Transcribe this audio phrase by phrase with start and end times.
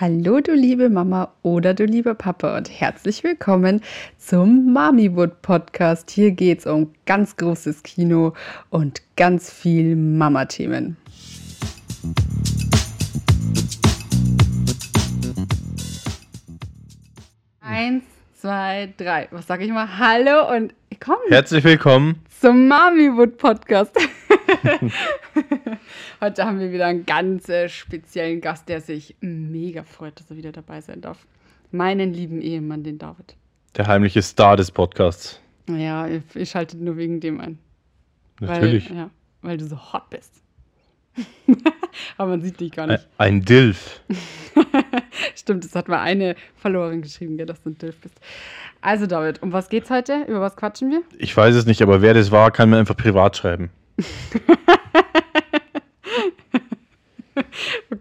[0.00, 3.80] Hallo du liebe Mama oder du lieber Papa und herzlich willkommen
[4.18, 6.10] zum Mamiwood Podcast.
[6.10, 8.32] Hier geht es um ganz großes Kino
[8.70, 10.96] und ganz viel Mama-Themen.
[17.60, 18.04] Eins,
[18.44, 19.28] zwei, drei.
[19.30, 19.98] Was sage ich mal?
[19.98, 21.16] Hallo und komm.
[21.28, 23.96] Herzlich willkommen zum Mamiwood Podcast.
[26.20, 30.36] Heute haben wir wieder einen ganz äh, speziellen Gast, der sich mega freut, dass er
[30.36, 31.26] wieder dabei sein darf.
[31.70, 33.34] Meinen lieben Ehemann, den David.
[33.78, 35.40] Der heimliche Star des Podcasts.
[35.66, 37.58] Ja, ich, ich schalte nur wegen dem ein.
[38.40, 38.90] Natürlich.
[38.90, 40.42] Weil, ja, weil du so hot bist.
[42.16, 43.06] Aber man sieht dich gar nicht.
[43.18, 44.00] Ein, ein Dilf.
[45.34, 48.20] Stimmt, das hat mal eine verloren geschrieben, dass du ein Dilf bist.
[48.80, 50.24] Also David, um was geht's heute?
[50.28, 51.02] Über was quatschen wir?
[51.18, 53.70] Ich weiß es nicht, aber wer das war, kann mir einfach privat schreiben.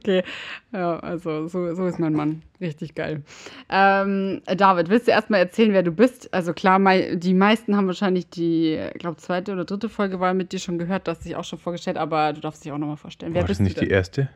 [0.04, 0.24] okay,
[0.72, 2.42] ja, also so, so ist mein Mann.
[2.60, 3.24] Richtig geil.
[3.70, 6.34] Ähm, David, willst du erstmal erzählen, wer du bist?
[6.34, 6.80] Also klar,
[7.16, 10.78] die meisten haben wahrscheinlich die, ich glaube, zweite oder dritte Folge war mit dir schon
[10.78, 13.34] gehört, du hast dich auch schon vorgestellt, aber du darfst dich auch nochmal vorstellen.
[13.34, 14.30] Wer war bist das nicht die erste?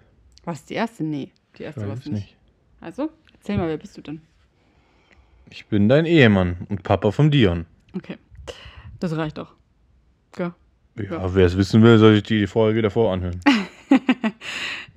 [0.46, 1.04] War es die erste?
[1.04, 2.14] Nee, die erste war es nicht.
[2.14, 2.36] nicht.
[2.80, 4.22] Also, erzähl mal, wer bist du denn?
[5.50, 7.66] Ich bin dein Ehemann und Papa von Dion.
[7.96, 8.18] Okay,
[9.00, 9.54] das reicht doch.
[10.38, 10.56] Ja.
[10.98, 11.36] Ja, ja.
[11.36, 13.40] wer es wissen will, soll sich die Folge davor anhören.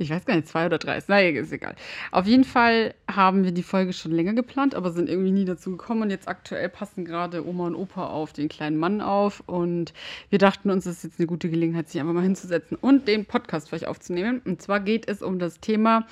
[0.00, 0.98] ich weiß gar nicht, zwei oder drei.
[1.06, 1.74] Naja, ist egal.
[2.10, 5.70] Auf jeden Fall haben wir die Folge schon länger geplant, aber sind irgendwie nie dazu
[5.72, 6.02] gekommen.
[6.02, 9.42] Und jetzt aktuell passen gerade Oma und Opa auf den kleinen Mann auf.
[9.46, 9.92] Und
[10.30, 13.26] wir dachten uns, es ist jetzt eine gute Gelegenheit, sich einfach mal hinzusetzen und den
[13.26, 14.40] Podcast für euch aufzunehmen.
[14.44, 16.06] Und zwar geht es um das Thema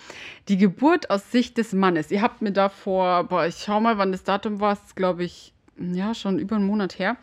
[0.48, 2.10] die Geburt aus Sicht des Mannes.
[2.10, 4.74] Ihr habt mir da vor, boah, ich schau mal, wann das Datum war.
[4.74, 7.16] Es ist, glaube ich, ja, schon über einen Monat her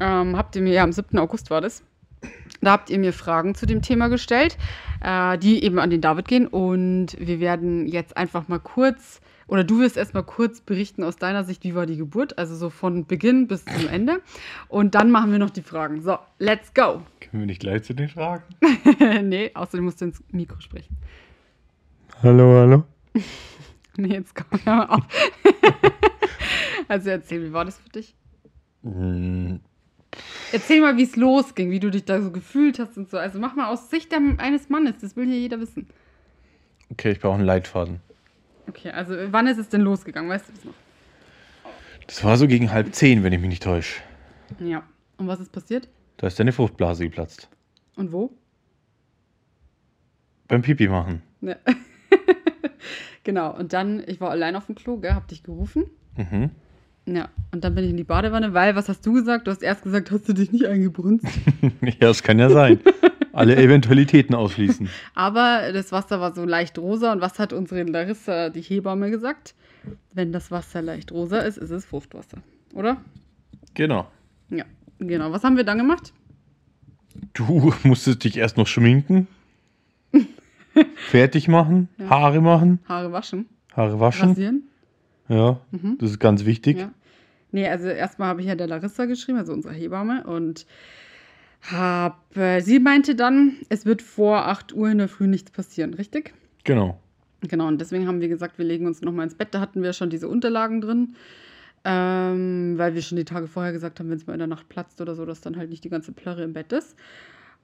[0.00, 1.18] ähm, habt ihr mir, ja, am 7.
[1.18, 1.82] August war das.
[2.64, 4.56] Da habt ihr mir Fragen zu dem Thema gestellt,
[5.02, 6.46] äh, die eben an den David gehen.
[6.46, 11.44] Und wir werden jetzt einfach mal kurz, oder du wirst erstmal kurz berichten aus deiner
[11.44, 14.22] Sicht, wie war die Geburt, also so von Beginn bis zum Ende.
[14.68, 16.00] Und dann machen wir noch die Fragen.
[16.00, 17.02] So, let's go.
[17.20, 18.44] Können wir nicht gleich zu den Fragen?
[19.28, 20.96] nee, außerdem musst du ins Mikro sprechen.
[22.22, 22.84] Hallo, hallo.
[23.98, 25.02] nee, jetzt komm mal auf.
[26.88, 28.14] also erzähl, wie war das für dich?
[28.82, 29.56] Mm
[30.52, 33.18] Erzähl mal, wie es losging, wie du dich da so gefühlt hast und so.
[33.18, 35.88] Also mach mal aus Sicht eines Mannes, das will hier jeder wissen.
[36.90, 38.00] Okay, ich brauche einen Leitfaden.
[38.68, 40.30] Okay, also wann ist es denn losgegangen?
[40.30, 40.74] Weißt du das noch?
[42.06, 44.00] Das war so gegen halb zehn, wenn ich mich nicht täusche.
[44.60, 44.82] Ja.
[45.16, 45.88] Und was ist passiert?
[46.18, 47.48] Da ist deine Fruchtblase geplatzt.
[47.96, 48.30] Und wo?
[50.48, 51.22] Beim Pipi machen.
[51.40, 51.56] Ja.
[53.24, 53.56] genau.
[53.56, 55.90] Und dann, ich war allein auf dem Klo, gell, hab dich gerufen.
[56.16, 56.50] Mhm.
[57.06, 59.46] Ja, und dann bin ich in die Badewanne, weil, was hast du gesagt?
[59.46, 61.26] Du hast erst gesagt, hast du dich nicht eingebrunst?
[61.82, 62.80] ja, das kann ja sein.
[63.32, 64.88] Alle Eventualitäten ausschließen.
[65.14, 69.54] Aber das Wasser war so leicht rosa und was hat unsere Larissa, die Hebamme, gesagt?
[70.14, 72.38] Wenn das Wasser leicht rosa ist, ist es Fruchtwasser,
[72.72, 72.96] oder?
[73.74, 74.08] Genau.
[74.48, 74.64] Ja,
[74.98, 75.30] genau.
[75.30, 76.14] Was haben wir dann gemacht?
[77.34, 79.28] Du musstest dich erst noch schminken,
[80.96, 82.08] fertig machen, ja.
[82.08, 82.80] Haare machen.
[82.88, 83.46] Haare waschen.
[83.76, 84.30] Haare waschen.
[84.30, 84.68] Rasieren.
[85.28, 85.96] Ja, mhm.
[85.98, 86.78] das ist ganz wichtig.
[86.78, 86.92] Ja.
[87.52, 90.66] Nee, also erstmal habe ich ja der Larissa geschrieben, also unsere Hebamme, und
[91.62, 95.94] habe, äh, sie meinte dann, es wird vor 8 Uhr in der Früh nichts passieren,
[95.94, 96.34] richtig?
[96.64, 96.98] Genau.
[97.42, 99.48] Genau, und deswegen haben wir gesagt, wir legen uns nochmal ins Bett.
[99.52, 101.14] Da hatten wir schon diese Unterlagen drin,
[101.84, 104.68] ähm, weil wir schon die Tage vorher gesagt haben, wenn es mal in der Nacht
[104.68, 106.96] platzt oder so, dass dann halt nicht die ganze Plörre im Bett ist.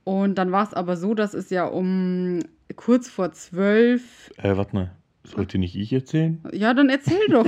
[0.05, 2.41] Und dann war es aber so, dass es ja um
[2.77, 4.31] kurz vor zwölf.
[4.37, 4.91] Äh, warte mal.
[5.25, 6.43] Sollte nicht ich erzählen?
[6.53, 7.47] Ja, dann erzähl doch.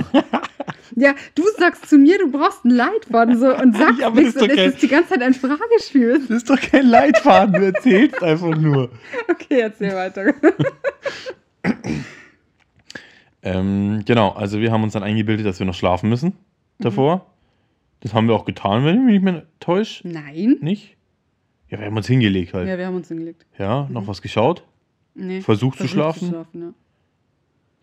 [0.95, 4.51] ja, du sagst zu mir, du brauchst einen Leitfaden so, und sagst ja, nichts und
[4.51, 6.19] es ist die ganze Zeit ein Fragespiel.
[6.19, 8.91] Das ist doch kein Leitfaden, du erzählst einfach nur.
[9.29, 10.33] Okay, erzähl weiter.
[13.41, 16.33] ähm, genau, also wir haben uns dann eingebildet, dass wir noch schlafen müssen
[16.79, 17.15] davor.
[17.15, 17.21] Mhm.
[18.01, 20.07] Das haben wir auch getan, wenn ich mich nicht mehr täusche.
[20.07, 20.57] Nein.
[20.61, 20.97] Nicht?
[21.69, 22.67] Ja, wir haben uns hingelegt halt.
[22.67, 23.45] Ja, wir haben uns hingelegt.
[23.57, 24.07] Ja, noch mhm.
[24.07, 24.63] was geschaut?
[25.15, 25.41] Nee.
[25.41, 26.19] Versucht, Versucht zu schlafen?
[26.19, 26.73] Zu schlafen ja.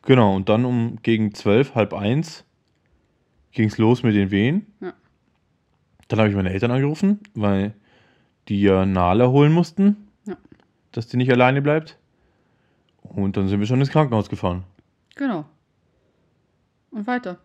[0.02, 2.44] Genau, und dann um gegen zwölf, halb eins
[3.52, 4.66] ging es los mit den Wehen.
[4.80, 4.94] Ja.
[6.08, 7.74] Dann habe ich meine Eltern angerufen, weil
[8.48, 10.36] die ja Nala holen mussten, ja.
[10.92, 11.98] dass die nicht alleine bleibt.
[13.02, 14.64] Und dann sind wir schon ins Krankenhaus gefahren.
[15.16, 15.44] Genau.
[16.90, 17.38] Und weiter.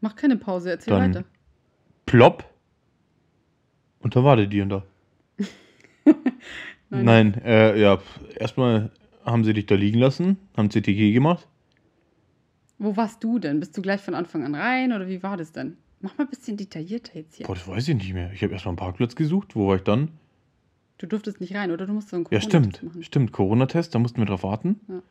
[0.00, 1.24] Mach keine Pause, erzähl dann weiter.
[2.04, 2.44] Plopp.
[4.00, 4.84] Und da war der die und da.
[6.90, 7.98] Nein, Nein äh, ja,
[8.36, 8.92] erstmal
[9.24, 11.48] haben sie dich da liegen lassen, haben CTG gemacht.
[12.78, 13.60] Wo warst du denn?
[13.60, 15.76] Bist du gleich von Anfang an rein oder wie war das denn?
[16.00, 17.46] Mach mal ein bisschen detaillierter jetzt hier.
[17.46, 18.30] Boah, das weiß ich nicht mehr.
[18.32, 19.56] Ich habe erstmal einen Parkplatz gesucht.
[19.56, 20.08] Wo war ich dann?
[20.98, 21.86] Du durftest nicht rein, oder?
[21.86, 22.82] Du musst so einen Ja, stimmt.
[22.82, 23.02] machen.
[23.02, 24.80] Stimmt, Corona-Test, da mussten wir drauf warten.
[24.88, 25.02] Ja.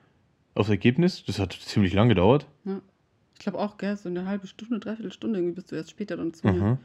[0.54, 1.24] Aufs Ergebnis.
[1.26, 2.48] Das hat ziemlich lang gedauert.
[2.66, 2.82] Ja.
[3.34, 6.18] Ich glaube auch, gell, so eine halbe Stunde, dreiviertel Stunde irgendwie bist du erst später
[6.18, 6.62] dann zu mir.
[6.62, 6.78] Aha.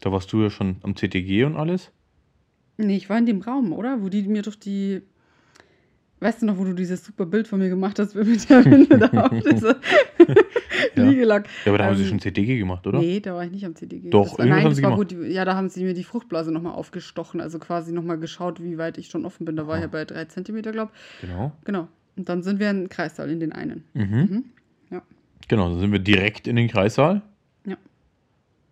[0.00, 1.92] Da warst du ja schon am CTG und alles.
[2.78, 4.02] Nee, ich war in dem Raum, oder?
[4.02, 5.02] Wo die mir doch die.
[6.22, 8.96] Weißt du noch, wo du dieses super Bild von mir gemacht hast mit der Winde
[8.96, 9.80] da auf diese
[10.94, 11.02] ja.
[11.02, 11.48] Liegelack?
[11.64, 13.00] Ja, aber da ähm, haben sie ähm, schon CTG gemacht, oder?
[13.00, 14.10] Nee, da war ich nicht am CTG.
[14.10, 15.10] Doch, das nein, haben sie gemacht.
[15.10, 18.78] Die, ja, da haben sie mir die Fruchtblase nochmal aufgestochen, also quasi nochmal geschaut, wie
[18.78, 19.56] weit ich schon offen bin.
[19.56, 21.28] Da war ich ja bei drei Zentimeter, glaube ich.
[21.28, 21.52] Genau.
[21.64, 21.88] Genau.
[22.16, 23.82] Und dann sind wir in den Kreissaal, in den einen.
[23.94, 24.02] Mhm.
[24.02, 24.44] mhm.
[24.90, 25.02] Ja.
[25.48, 27.22] Genau, dann sind wir direkt in den Kreissaal.
[27.66, 27.76] Ja.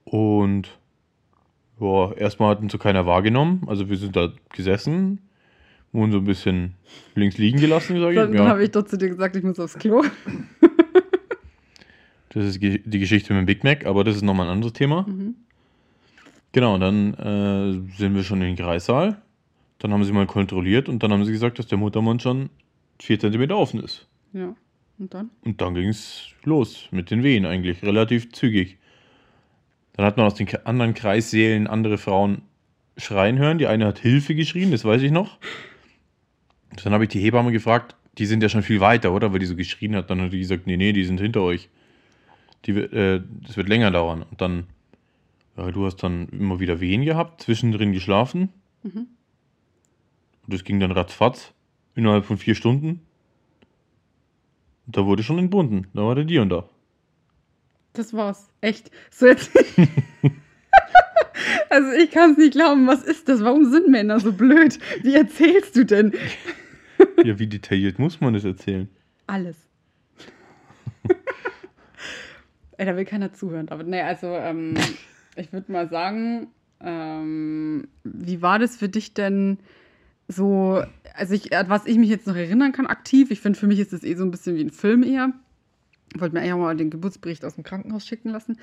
[0.04, 0.78] Und
[1.80, 3.64] ja, erstmal hatten sie keiner wahrgenommen.
[3.66, 5.18] Also wir sind da gesessen,
[5.92, 6.74] wurden so ein bisschen
[7.14, 8.16] links liegen gelassen, sage ich.
[8.16, 8.46] Dann ja.
[8.48, 10.02] habe ich doch zu dir gesagt, ich muss aufs Klo.
[12.30, 15.06] das ist die Geschichte mit dem Big Mac, aber das ist nochmal ein anderes Thema.
[15.08, 15.34] Mhm.
[16.52, 19.20] Genau, dann äh, sind wir schon in den Kreissaal.
[19.78, 22.50] Dann haben sie mal kontrolliert und dann haben sie gesagt, dass der Muttermund schon
[23.00, 24.06] 4 cm offen ist.
[24.32, 24.54] Ja,
[24.98, 25.30] und dann?
[25.44, 28.78] Und dann ging es los mit den Wehen eigentlich, relativ zügig.
[29.94, 32.42] Dann hat man aus den anderen Kreissälen andere Frauen
[32.96, 33.58] schreien hören.
[33.58, 35.38] Die eine hat Hilfe geschrien, das weiß ich noch.
[36.82, 39.32] Dann habe ich die Hebamme gefragt, die sind ja schon viel weiter, oder?
[39.32, 40.10] Weil die so geschrien hat.
[40.10, 41.68] Dann hat die gesagt, nee, nee, die sind hinter euch.
[42.66, 44.24] Die, äh, das wird länger dauern.
[44.28, 44.66] Und dann,
[45.56, 48.50] ja, du hast dann immer wieder Wehen gehabt, zwischendrin geschlafen.
[48.82, 49.06] Mhm.
[50.44, 51.52] Und das ging dann ratzfatz,
[51.94, 53.00] innerhalb von vier Stunden.
[54.86, 55.86] Und da wurde schon entbunden.
[55.94, 56.68] Da war der Dion da.
[57.92, 58.48] Das war's.
[58.60, 58.90] Echt.
[59.10, 59.50] So jetzt.
[61.70, 62.86] also ich kann es nicht glauben.
[62.86, 63.42] Was ist das?
[63.42, 64.78] Warum sind Männer so blöd?
[65.02, 66.12] Wie erzählst du denn?
[67.24, 68.88] ja, wie detailliert muss man das erzählen?
[69.26, 69.56] Alles.
[72.76, 73.68] Ey, da will keiner zuhören.
[73.68, 74.74] Aber nee, also ähm,
[75.36, 76.48] ich würde mal sagen,
[76.80, 79.58] ähm, wie war das für dich denn
[80.28, 80.82] so,
[81.14, 83.92] also ich, was ich mich jetzt noch erinnern kann, aktiv, ich finde, für mich ist
[83.92, 85.32] das eh so ein bisschen wie ein Film eher.
[86.14, 88.58] Ich wollte mir eigentlich auch mal den Geburtsbericht aus dem Krankenhaus schicken lassen.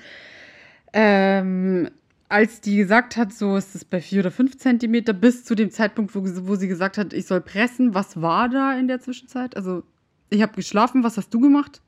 [0.92, 1.90] Ähm,
[2.28, 5.70] als die gesagt hat, so ist es bei vier oder fünf Zentimeter, bis zu dem
[5.70, 9.56] Zeitpunkt, wo, wo sie gesagt hat, ich soll pressen, was war da in der Zwischenzeit?
[9.56, 9.82] Also,
[10.30, 11.80] ich habe geschlafen, was hast du gemacht?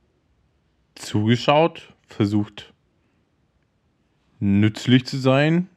[0.94, 2.72] Zugeschaut, versucht
[4.40, 5.68] nützlich zu sein.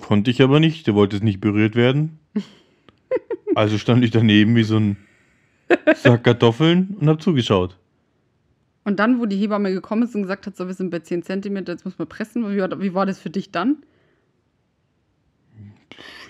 [0.00, 2.18] Konnte ich aber nicht, du wolltest nicht berührt werden.
[3.56, 4.96] Also stand ich daneben wie so ein
[5.96, 7.79] Sack Kartoffeln und habe zugeschaut.
[8.90, 11.22] Und dann, wo die Hebamme gekommen ist und gesagt hat, so, wir sind bei 10
[11.22, 13.84] cm, jetzt muss man pressen, wie war, wie war das für dich dann?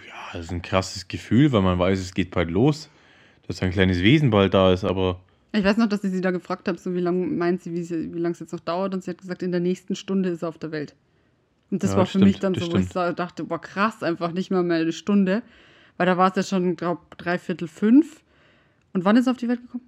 [0.07, 2.91] Ja, das ist ein krasses Gefühl, weil man weiß, es geht bald los,
[3.47, 5.21] dass ein kleines Wesen bald da ist, aber.
[5.53, 8.13] Ich weiß noch, dass ich sie da gefragt habe, so wie lange meint sie, wie,
[8.13, 10.43] wie lange es jetzt noch dauert, und sie hat gesagt, in der nächsten Stunde ist
[10.43, 10.95] er auf der Welt.
[11.71, 12.95] Und das ja, war für stimmt, mich dann so, stimmt.
[12.95, 15.43] wo ich dachte, boah, krass, einfach nicht mal mehr eine Stunde.
[15.97, 18.23] Weil da war es ja schon, glaube dreiviertel fünf.
[18.93, 19.85] Und wann ist er auf die Welt gekommen?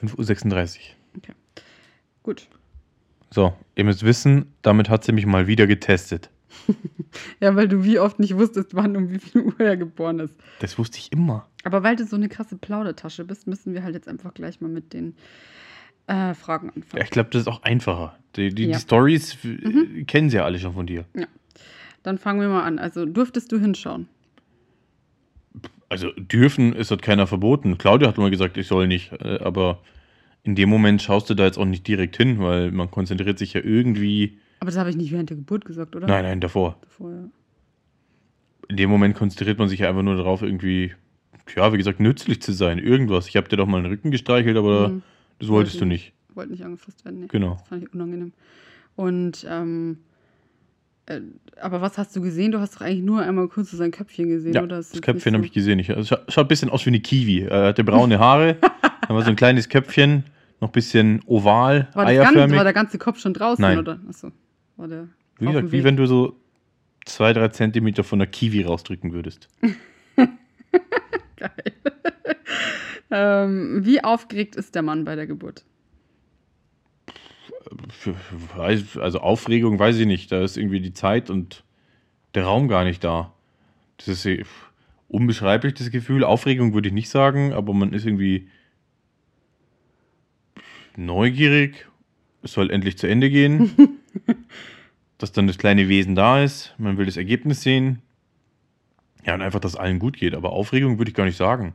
[0.00, 0.99] 5.36 Uhr.
[1.16, 1.32] Okay.
[2.22, 2.48] Gut.
[3.30, 6.30] So, ihr müsst wissen, damit hat sie mich mal wieder getestet.
[7.40, 10.34] ja, weil du wie oft nicht wusstest, wann um wie viel Uhr er geboren ist.
[10.58, 11.46] Das wusste ich immer.
[11.64, 14.68] Aber weil du so eine krasse Plaudertasche bist, müssen wir halt jetzt einfach gleich mal
[14.68, 15.14] mit den
[16.06, 16.98] äh, Fragen anfangen.
[16.98, 18.18] Ja, ich glaube, das ist auch einfacher.
[18.36, 18.76] Die, die, ja.
[18.76, 20.06] die Stories mhm.
[20.06, 21.04] kennen sie ja alle schon von dir.
[21.14, 21.26] Ja.
[22.02, 22.78] Dann fangen wir mal an.
[22.78, 24.08] Also, durftest du hinschauen?
[25.88, 27.78] Also, dürfen ist hat keiner verboten.
[27.78, 29.12] Claudia hat mal gesagt, ich soll nicht.
[29.12, 29.82] Äh, aber
[30.42, 33.52] in dem Moment schaust du da jetzt auch nicht direkt hin, weil man konzentriert sich
[33.52, 34.38] ja irgendwie.
[34.60, 36.06] Aber das habe ich nicht während der Geburt gesagt, oder?
[36.06, 36.78] Nein, nein, davor.
[36.82, 37.28] Davor, ja.
[38.68, 40.94] In dem Moment konzentriert man sich ja einfach nur darauf, irgendwie,
[41.56, 42.78] ja, wie gesagt, nützlich zu sein.
[42.78, 43.26] Irgendwas.
[43.28, 45.02] Ich habe dir doch mal den Rücken gestreichelt, aber mhm.
[45.38, 46.12] das wolltest Wollte du nicht.
[46.34, 47.26] Wollte nicht angefasst werden, nee.
[47.28, 47.54] Genau.
[47.54, 48.32] Das fand ich unangenehm.
[48.96, 49.98] Und, ähm,
[51.10, 51.20] äh,
[51.60, 52.52] aber was hast du gesehen?
[52.52, 54.76] Du hast doch eigentlich nur einmal kurz so sein Köpfchen gesehen, ja, oder?
[54.76, 55.78] Das, das Köpfchen so habe ich gesehen.
[55.78, 57.42] Ich, also, schaut ein bisschen aus wie eine Kiwi.
[57.42, 58.56] Er hatte braune Haare.
[59.06, 60.24] Dann war so ein kleines Köpfchen,
[60.60, 62.38] noch ein bisschen oval, war eierförmig.
[62.38, 63.78] Ganze, war der ganze Kopf schon draußen, Nein.
[63.78, 63.98] oder?
[64.08, 64.30] Achso,
[64.76, 66.36] war der Wie gesagt, wie wenn du so
[67.06, 69.48] zwei, drei Zentimeter von der Kiwi rausdrücken würdest.
[71.36, 71.72] Geil.
[73.10, 75.64] ähm, wie aufgeregt ist der Mann bei der Geburt?
[79.00, 80.32] Also Aufregung weiß ich nicht.
[80.32, 81.64] Da ist irgendwie die Zeit und
[82.34, 83.32] der Raum gar nicht da.
[83.96, 84.44] Das ist äh,
[85.08, 86.24] unbeschreiblich, das Gefühl.
[86.24, 88.48] Aufregung würde ich nicht sagen, aber man ist irgendwie
[90.96, 91.86] neugierig.
[92.42, 94.00] Es soll endlich zu Ende gehen.
[95.20, 96.74] dass dann das kleine Wesen da ist.
[96.78, 98.00] Man will das Ergebnis sehen.
[99.24, 100.34] Ja, und einfach, dass allen gut geht.
[100.34, 101.74] Aber Aufregung würde ich gar nicht sagen.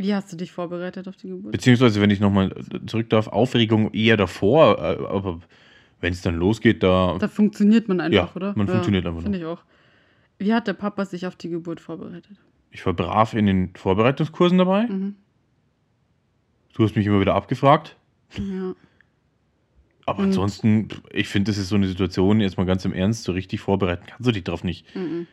[0.00, 1.52] Wie hast du dich vorbereitet auf die Geburt?
[1.52, 2.54] Beziehungsweise, wenn ich nochmal
[2.86, 4.78] zurück darf, Aufregung eher davor.
[4.78, 5.40] Äh, aber
[6.00, 7.18] wenn es dann losgeht, da.
[7.18, 8.54] Da funktioniert man einfach, ja, oder?
[8.56, 9.22] Man ja, funktioniert einfach.
[9.22, 9.62] Finde ich auch.
[10.38, 12.38] Wie hat der Papa sich auf die Geburt vorbereitet?
[12.70, 14.86] Ich war brav in den Vorbereitungskursen dabei.
[14.86, 15.16] Mhm.
[16.72, 17.96] Du hast mich immer wieder abgefragt.
[18.38, 18.74] Ja.
[20.06, 23.24] Aber Und ansonsten, ich finde, das ist so eine Situation, jetzt mal ganz im Ernst,
[23.24, 24.96] so richtig vorbereiten kannst du dich drauf nicht.
[24.96, 25.26] Mhm.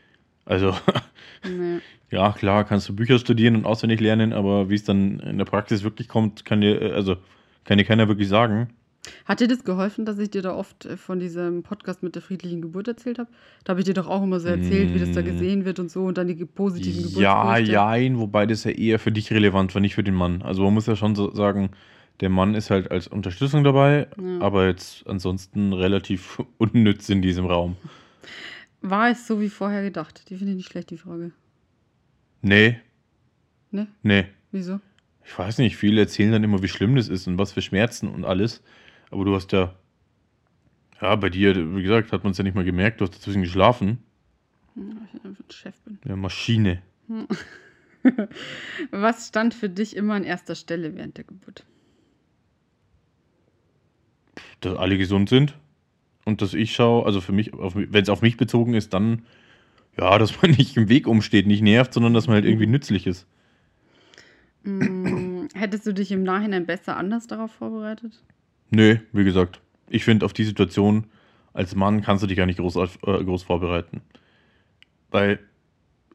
[0.43, 0.75] Also,
[1.47, 1.79] nee.
[2.09, 5.45] Ja, klar, kannst du Bücher studieren und auswendig lernen, aber wie es dann in der
[5.45, 7.17] Praxis wirklich kommt, kann dir, also,
[7.65, 8.69] kann dir keiner wirklich sagen.
[9.25, 12.21] Hat dir das geholfen, dass ich dir da oft äh, von diesem Podcast mit der
[12.21, 13.29] friedlichen Geburt erzählt habe?
[13.63, 15.25] Da habe ich dir doch auch immer so erzählt, wie das da mm.
[15.25, 17.71] gesehen wird und so und dann die positiven Geburtsberichte.
[17.71, 20.41] Ja, ja, wobei das ja eher für dich relevant war, nicht für den Mann.
[20.41, 21.71] Also man muss ja schon so sagen,
[22.19, 24.41] der Mann ist halt als Unterstützung dabei, ja.
[24.41, 27.77] aber jetzt ansonsten relativ unnütz in diesem Raum.
[28.81, 30.29] War es so wie vorher gedacht?
[30.29, 31.31] Die finde ich nicht schlecht, die Frage.
[32.41, 32.79] Nee.
[33.72, 33.88] Ne?
[34.03, 34.25] Nee.
[34.51, 34.79] Wieso?
[35.25, 38.08] Ich weiß nicht, viele erzählen dann immer, wie schlimm das ist und was für Schmerzen
[38.08, 38.63] und alles.
[39.12, 39.75] Aber du hast ja,
[41.01, 43.41] ja, bei dir, wie gesagt, hat man es ja nicht mal gemerkt, du hast dazwischen
[43.41, 44.00] geschlafen.
[44.75, 46.00] Hm, ich einfach ein Chef bin.
[46.06, 46.82] Ja, Maschine.
[48.91, 51.65] Was stand für dich immer an erster Stelle während der Geburt?
[54.62, 55.58] Dass alle gesund sind
[56.25, 59.25] und dass ich schaue, also für mich, wenn es auf mich bezogen ist, dann
[59.99, 63.07] ja, dass man nicht im Weg umsteht, nicht nervt, sondern dass man halt irgendwie nützlich
[63.07, 63.25] ist.
[64.63, 68.21] Mm, hättest du dich im Nachhinein besser anders darauf vorbereitet?
[68.69, 71.05] Nö, wie gesagt, ich finde, auf die Situation
[71.53, 74.01] als Mann kannst du dich gar nicht groß, äh, groß vorbereiten.
[75.09, 75.39] Weil,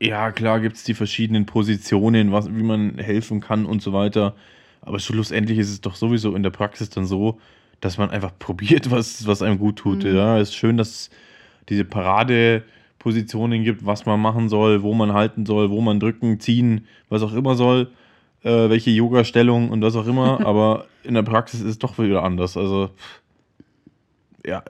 [0.01, 4.37] ja, klar gibt es die verschiedenen Positionen, was, wie man helfen kann und so weiter.
[4.83, 7.41] Aber schlussendlich ist es doch sowieso in der Praxis dann so,
[7.81, 10.05] dass man einfach probiert, was, was einem gut tut.
[10.05, 10.15] Mhm.
[10.15, 11.11] Ja, es ist schön, dass es
[11.69, 11.85] diese
[13.03, 17.23] Paradepositionen gibt, was man machen soll, wo man halten soll, wo man drücken, ziehen, was
[17.23, 17.91] auch immer soll
[18.45, 22.23] äh, welche Yoga-Stellung und was auch immer, aber in der Praxis ist es doch wieder
[22.23, 22.57] anders.
[22.57, 22.91] Also,
[24.45, 24.63] ja,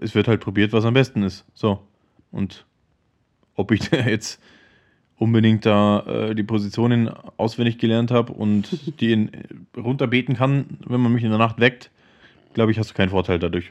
[0.00, 1.44] es wird halt probiert, was am besten ist.
[1.54, 1.80] So.
[2.30, 2.66] Und
[3.54, 4.40] ob ich jetzt
[5.16, 8.68] unbedingt da äh, die Positionen auswendig gelernt habe und
[9.00, 9.30] die in,
[9.76, 11.90] runterbeten kann, wenn man mich in der Nacht weckt,
[12.54, 13.70] glaube ich, hast du keinen Vorteil dadurch.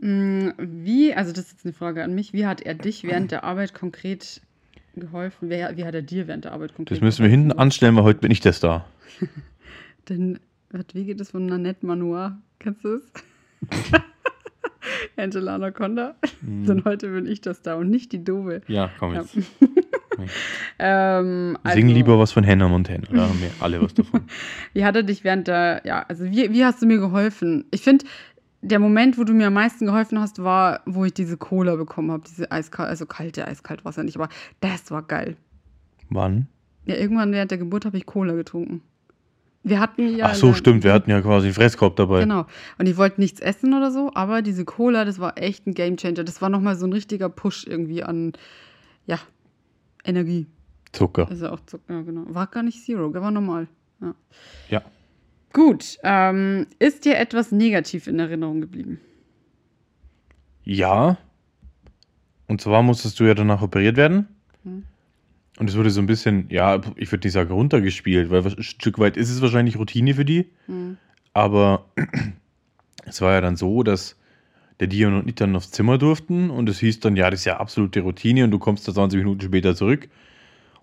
[0.00, 3.32] Mm, wie, also das ist jetzt eine Frage an mich, wie hat er dich während
[3.32, 4.40] der Arbeit konkret
[4.96, 5.50] geholfen?
[5.50, 8.04] Wer, wie hat er dir während der Arbeit konkret Das müssen wir hinten anstellen, weil
[8.04, 8.86] heute bin ich der Star.
[10.08, 10.40] Denn,
[10.94, 12.38] wie geht es von Nanette Manoir?
[12.58, 13.12] Kennst du es?
[15.16, 16.14] Angela Anaconda.
[16.40, 16.66] Mhm.
[16.66, 18.62] Denn heute bin ich das da und nicht die Dove.
[18.68, 19.34] Ja, komm jetzt.
[19.34, 19.42] Ja.
[21.18, 24.22] ähm, also, Sing lieber was von Hannah Montana, da haben wir alle was davon.
[24.72, 27.64] wie hat er dich während der, ja, also wie, wie hast du mir geholfen?
[27.70, 28.04] Ich finde,
[28.62, 32.10] der Moment, wo du mir am meisten geholfen hast, war, wo ich diese Cola bekommen
[32.10, 32.24] habe.
[32.26, 34.28] Diese eiskalt, also kalte, eiskalt Wasser nicht, aber
[34.60, 35.36] das war geil.
[36.10, 36.48] Wann?
[36.84, 38.82] Ja, irgendwann während der Geburt habe ich Cola getrunken.
[39.62, 40.26] Wir hatten ja.
[40.26, 42.20] Ach so, stimmt, wir hatten ja quasi einen Fresskorb dabei.
[42.20, 42.46] Genau.
[42.78, 46.24] Und ich wollte nichts essen oder so, aber diese Cola, das war echt ein Gamechanger.
[46.24, 48.32] Das war nochmal so ein richtiger Push irgendwie an,
[49.06, 49.18] ja,
[50.04, 50.46] Energie.
[50.92, 51.28] Zucker.
[51.28, 52.24] Also auch Zucker, ja, genau.
[52.28, 53.68] War gar nicht Zero, war normal.
[54.00, 54.14] Ja.
[54.70, 54.82] ja.
[55.52, 59.00] Gut, ähm, ist dir etwas negativ in Erinnerung geblieben?
[60.62, 61.18] Ja.
[62.46, 64.28] Und zwar musstest du ja danach operiert werden.
[64.62, 64.84] Hm.
[65.58, 68.98] Und es wurde so ein bisschen, ja, ich würde nicht sagen runtergespielt, weil ein Stück
[68.98, 70.46] weit ist es wahrscheinlich Routine für die.
[70.66, 70.96] Hm.
[71.32, 71.86] Aber
[73.04, 74.16] es war ja dann so, dass
[74.78, 77.44] der Dion und ich dann aufs Zimmer durften und es hieß dann, ja, das ist
[77.44, 80.08] ja absolute Routine und du kommst da 20 Minuten später zurück.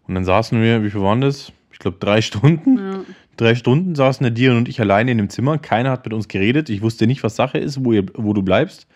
[0.08, 1.52] Und dann saßen wir, wie viel waren das?
[1.72, 2.78] Ich glaube, drei Stunden.
[2.78, 3.02] Ja.
[3.38, 5.60] Drei Stunden saßen der Dion und ich alleine in dem Zimmer.
[5.60, 6.70] Keiner hat mit uns geredet.
[6.70, 8.88] Ich wusste nicht, was Sache ist, wo, ihr, wo du bleibst.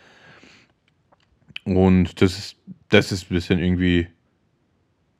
[1.63, 2.55] Und das ist,
[2.89, 4.07] das ist ein bisschen irgendwie,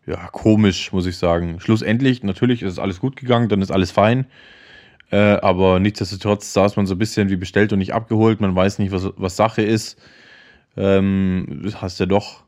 [0.08, 1.60] ja, komisch, muss ich sagen.
[1.60, 4.26] Schlussendlich, natürlich ist alles gut gegangen, dann ist alles fein.
[5.12, 8.42] Äh, aber nichtsdestotrotz saß man so ein bisschen wie bestellt und nicht abgeholt.
[8.42, 10.02] Man weiß nicht, was, was Sache ist.
[10.76, 12.44] Ähm, hast ja doch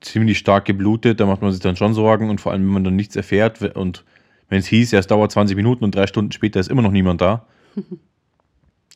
[0.00, 1.18] ziemlich stark geblutet.
[1.18, 2.30] Da macht man sich dann schon Sorgen.
[2.30, 4.04] Und vor allem, wenn man dann nichts erfährt und
[4.52, 6.90] wenn es hieß, ja, es dauert 20 Minuten und drei Stunden später ist immer noch
[6.90, 7.46] niemand da.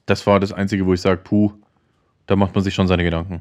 [0.07, 1.51] das war das Einzige, wo ich sage, puh,
[2.27, 3.41] da macht man sich schon seine Gedanken.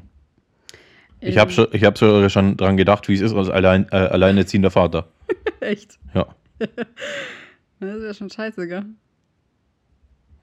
[1.20, 1.28] Ähm.
[1.28, 1.98] Ich habe schon, hab
[2.30, 5.08] schon dran gedacht, wie es ist als allein, äh, alleinerziehender Vater.
[5.60, 5.98] Echt?
[6.14, 6.26] Ja.
[6.58, 8.86] das ist ja schon scheiße, gell?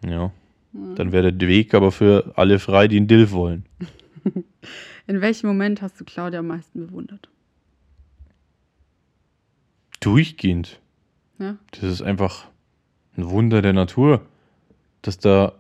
[0.05, 0.31] Ja.
[0.73, 3.65] Dann wäre der Weg aber für alle frei, die einen Dill wollen.
[5.07, 7.29] In welchem Moment hast du Claudia am meisten bewundert?
[10.01, 10.79] Durchgehend.
[11.43, 11.57] Ja.
[11.71, 12.45] Das ist einfach
[13.17, 14.21] ein Wunder der Natur,
[15.01, 15.53] dass da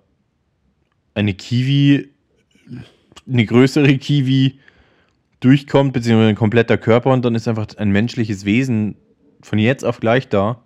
[1.13, 2.09] eine Kiwi,
[3.27, 4.59] eine größere Kiwi
[5.41, 8.95] durchkommt, beziehungsweise ein kompletter Körper und dann ist einfach ein menschliches Wesen
[9.41, 10.63] von jetzt auf gleich da,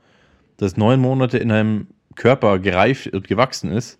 [0.57, 3.99] das neun Monate in einem Körper gereift und gewachsen ist.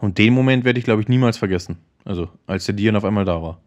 [0.00, 1.76] Und den Moment werde ich, glaube ich, niemals vergessen.
[2.04, 3.60] Also, als der Dion auf einmal da war.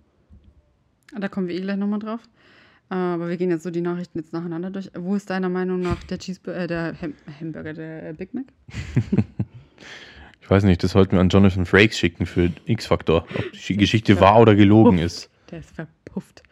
[1.16, 2.22] Da kommen wir eh gleich nochmal drauf.
[2.90, 4.90] Aber wir gehen jetzt so die Nachrichten jetzt nacheinander durch.
[4.96, 8.46] Wo ist deiner Meinung nach der Cheeseburger, äh, der Ham Hamburger, der Big Mac?
[10.42, 14.20] ich weiß nicht, das sollten wir an Jonathan Frakes schicken für X-Factor, ob die Geschichte
[14.22, 15.30] wahr oder gelogen ist.
[15.52, 16.44] Der ist verpufft.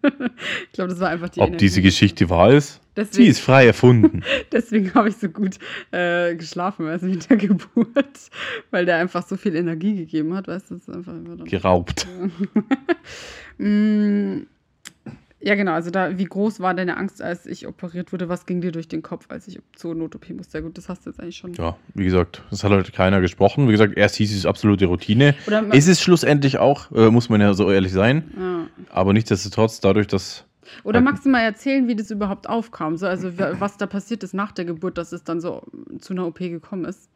[0.02, 1.64] ich glaube, das war einfach die Ob Energie.
[1.64, 2.80] diese Geschichte wahr ist?
[2.96, 4.22] Deswegen, Sie ist frei erfunden.
[4.52, 5.58] Deswegen habe ich so gut
[5.92, 8.30] äh, geschlafen, also mit der Geburt,
[8.70, 12.06] weil der einfach so viel Energie gegeben hat, weißt du, das ist einfach geraubt.
[13.58, 14.38] mm,
[15.40, 15.72] ja, genau.
[15.72, 18.28] Also da, wie groß war deine Angst, als ich operiert wurde?
[18.28, 20.58] Was ging dir durch den Kopf, als ich zur Not-OP musste?
[20.58, 21.54] Ja gut, das hast du jetzt eigentlich schon.
[21.54, 23.68] Ja, wie gesagt, das hat halt keiner gesprochen.
[23.68, 25.36] Wie gesagt, erst hieß es absolute Routine.
[25.46, 28.32] Oder ist es schlussendlich auch, äh, muss man ja so ehrlich sein.
[28.36, 28.66] Ja.
[28.90, 30.44] Aber nichtsdestotrotz, dadurch, dass.
[30.82, 32.96] Oder halt magst du mal erzählen, wie das überhaupt aufkam?
[32.96, 35.62] So, also was da passiert ist nach der Geburt, dass es dann so
[36.00, 37.08] zu einer OP gekommen ist?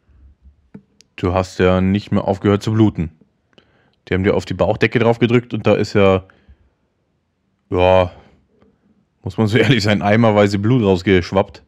[1.16, 3.10] Du hast ja nicht mehr aufgehört zu bluten.
[4.08, 6.24] Die haben dir auf die Bauchdecke drauf gedrückt und da ist ja
[7.72, 8.12] ja,
[9.22, 11.62] muss man so ehrlich sein, eimerweise Blut rausgeschwappt.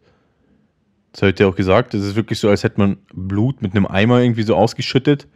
[1.13, 1.95] Das habe ich dir auch gesagt.
[1.95, 5.29] Das ist wirklich so, als hätte man Blut mit einem Eimer irgendwie so ausgeschüttet.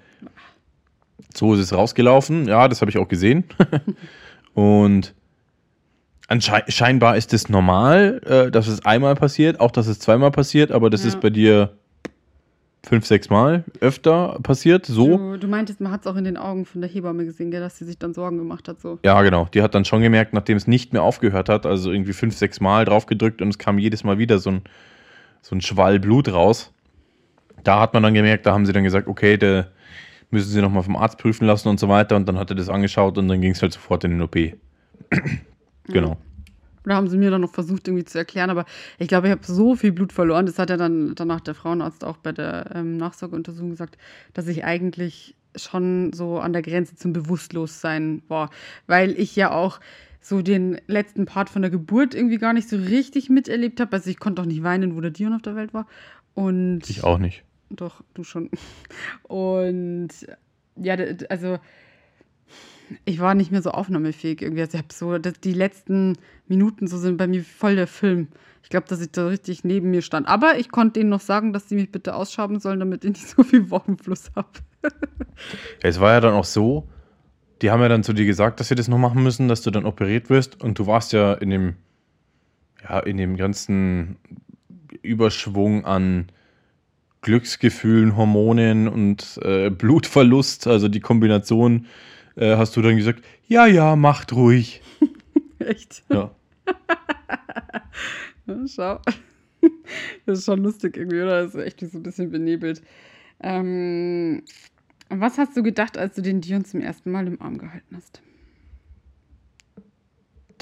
[1.35, 2.49] So ist es rausgelaufen.
[2.49, 3.45] Ja, das habe ich auch gesehen.
[4.55, 5.15] Und
[6.69, 10.91] scheinbar ist es normal, äh, dass es einmal passiert, auch dass es zweimal passiert, aber
[10.91, 11.09] das ja.
[11.09, 11.78] ist bei dir
[12.87, 14.87] fünf, sechs Mal öfter passiert.
[14.87, 15.17] So.
[15.17, 17.61] Du, du meintest, man hat es auch in den Augen von der Hebamme gesehen, gell,
[17.61, 18.81] dass sie sich dann Sorgen gemacht hat.
[18.81, 18.99] So.
[19.05, 19.47] Ja, genau.
[19.53, 22.61] Die hat dann schon gemerkt, nachdem es nicht mehr aufgehört hat, also irgendwie fünf, sechs
[22.61, 24.63] Mal draufgedrückt und es kam jedes Mal wieder so ein,
[25.43, 26.73] so ein Schwall Blut raus.
[27.65, 29.69] Da hat man dann gemerkt, da haben sie dann gesagt, okay, der
[30.31, 32.17] müssen sie nochmal vom Arzt prüfen lassen und so weiter.
[32.17, 34.37] Und dann hat er das angeschaut und dann ging es halt sofort in den OP.
[35.85, 36.17] genau.
[36.89, 38.49] Oder haben sie mir dann noch versucht, irgendwie zu erklären.
[38.49, 38.65] Aber
[38.99, 40.47] ich glaube, ich habe so viel Blut verloren.
[40.47, 43.99] Das hat ja dann danach der Frauenarzt auch bei der ähm, Nachsorgeuntersuchung gesagt,
[44.33, 48.49] dass ich eigentlich schon so an der Grenze zum Bewusstlossein war.
[48.87, 49.81] Weil ich ja auch
[50.23, 53.93] so den letzten Part von der Geburt irgendwie gar nicht so richtig miterlebt habe.
[53.95, 55.87] Also ich konnte auch nicht weinen, wo der Dion auf der Welt war.
[56.33, 57.45] Und ich auch nicht.
[57.69, 58.49] Doch, du schon.
[59.25, 60.09] Und
[60.77, 60.97] ja,
[61.29, 61.59] also
[63.05, 64.63] ich war nicht mehr so aufnahmefähig irgendwie.
[64.63, 68.29] Also ich habe so, die letzten Minuten so sind bei mir voll der Film.
[68.63, 70.29] Ich glaube, dass ich da richtig neben mir stand.
[70.29, 73.29] Aber ich konnte denen noch sagen, dass sie mich bitte ausschaben sollen, damit ich nicht
[73.29, 74.49] so viel Wochenfluss habe.
[75.83, 76.89] es war ja dann auch so,
[77.63, 79.71] die haben ja dann zu dir gesagt, dass sie das noch machen müssen, dass du
[79.71, 80.63] dann operiert wirst.
[80.63, 81.77] Und du warst ja in dem,
[82.83, 84.17] ja, in dem ganzen
[85.03, 86.29] Überschwung an
[87.21, 91.87] Glücksgefühlen, Hormonen und äh, Blutverlust, also die Kombination
[92.39, 94.81] äh, hast du dann gesagt, ja, ja, macht ruhig.
[95.59, 96.05] Echt?
[96.13, 96.31] Ja.
[98.67, 98.99] Schau.
[100.25, 101.43] Das ist schon lustig irgendwie, oder?
[101.43, 102.81] Das ist echt so ein bisschen benebelt.
[103.41, 104.43] Ähm,
[105.11, 108.23] was hast du gedacht, als du den Dion zum ersten Mal im Arm gehalten hast?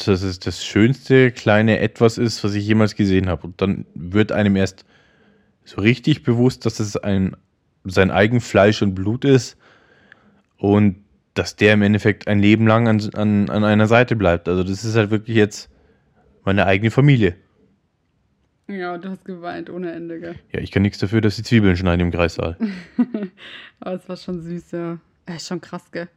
[0.05, 3.47] Dass es das schönste kleine Etwas ist, was ich jemals gesehen habe.
[3.47, 4.85] Und dann wird einem erst
[5.65, 7.37] so richtig bewusst, dass es ein,
[7.85, 9.57] sein eigen Fleisch und Blut ist.
[10.59, 11.06] Und
[11.39, 14.49] dass der im Endeffekt ein Leben lang an, an, an einer Seite bleibt.
[14.49, 15.71] Also das ist halt wirklich jetzt
[16.45, 17.37] meine eigene Familie.
[18.69, 20.35] Ja, du hast geweint ohne Ende, gell?
[20.53, 22.57] Ja, ich kann nichts dafür, dass die Zwiebeln schneiden im Kreissaal.
[23.81, 24.99] Aber es war schon süß, ja.
[25.27, 26.09] Ist schon krass, gell?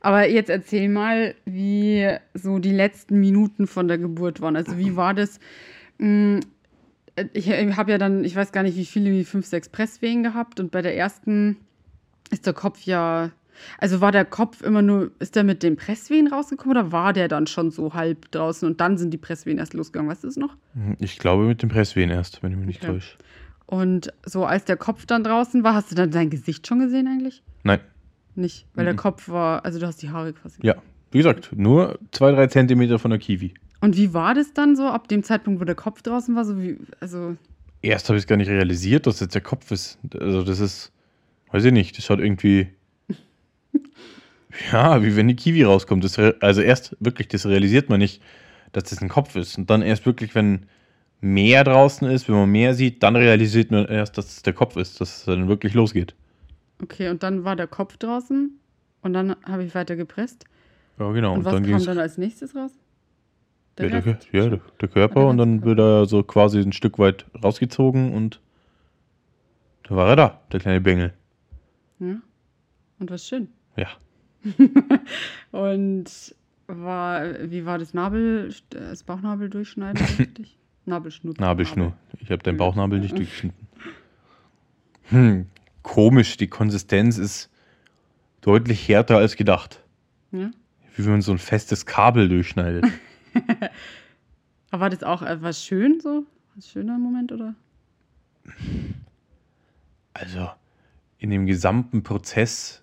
[0.00, 4.56] Aber jetzt erzähl mal, wie so die letzten Minuten von der Geburt waren.
[4.56, 5.38] Also wie war das?
[5.98, 6.40] Hm,
[7.32, 10.60] ich habe ja dann, ich weiß gar nicht, wie viele, wie fünf, sechs Presswehen gehabt
[10.60, 11.56] und bei der ersten
[12.30, 13.30] ist der Kopf ja
[13.78, 17.28] also war der Kopf immer nur, ist der mit den Presswehen rausgekommen oder war der
[17.28, 20.10] dann schon so halb draußen und dann sind die Presswehen erst losgegangen?
[20.10, 20.56] Weißt du es noch?
[20.74, 22.92] Hm, ich glaube mit den Presswehen erst, wenn ich mich nicht okay.
[22.92, 23.16] täusche.
[23.66, 27.06] Und so als der Kopf dann draußen war, hast du dann dein Gesicht schon gesehen
[27.06, 27.42] eigentlich?
[27.64, 27.80] Nein.
[28.34, 28.88] Nicht, weil mhm.
[28.88, 30.60] der Kopf war, also du hast die Haare quasi.
[30.62, 30.76] Ja,
[31.10, 33.54] wie gesagt, nur zwei, drei Zentimeter von der Kiwi.
[33.80, 36.44] Und wie war das dann so ab dem Zeitpunkt, wo der Kopf draußen war?
[36.44, 37.36] So wie, also
[37.80, 39.98] Erst habe ich es gar nicht realisiert, dass jetzt der Kopf ist.
[40.18, 40.92] Also das ist,
[41.52, 42.68] weiß ich nicht, das schaut irgendwie
[44.72, 46.04] ja, wie wenn die Kiwi rauskommt.
[46.04, 48.22] Das, also erst wirklich, das realisiert man nicht,
[48.72, 49.58] dass das ein Kopf ist.
[49.58, 50.66] Und dann erst wirklich, wenn
[51.20, 54.76] mehr draußen ist, wenn man mehr sieht, dann realisiert man erst, dass es der Kopf
[54.76, 56.14] ist, dass es dann wirklich losgeht.
[56.82, 58.52] Okay, und dann war der Kopf draußen
[59.02, 60.44] und dann habe ich weiter gepresst.
[60.98, 61.32] Ja, genau.
[61.32, 62.72] Und, und was dann kam dann als nächstes raus?
[63.78, 66.72] Der ja, der, ja, der, der Körper der und dann wird er so quasi ein
[66.72, 68.40] Stück weit rausgezogen und
[69.84, 71.12] da war er da, der kleine Bengel.
[72.00, 72.16] Ja.
[72.98, 73.48] Und was schön.
[73.78, 73.88] Ja.
[75.52, 76.34] und
[76.66, 80.58] war, wie war das Nabel, das Bauchnabel durchschneiden richtig?
[80.84, 81.34] Nabelschnur.
[81.38, 81.92] Nabelschnur.
[82.20, 83.68] Ich habe deinen Bauchnabel nicht durchgeschnitten.
[85.10, 85.46] Hm.
[85.82, 86.36] komisch.
[86.36, 87.50] Die Konsistenz ist
[88.40, 89.82] deutlich härter als gedacht.
[90.32, 90.50] Ja.
[90.96, 92.84] Wie wenn man so ein festes Kabel durchschneidet.
[94.70, 96.24] Aber war das auch etwas schön so?
[96.56, 97.54] Ein schöner Moment, oder?
[100.12, 100.50] Also,
[101.18, 102.82] in dem gesamten Prozess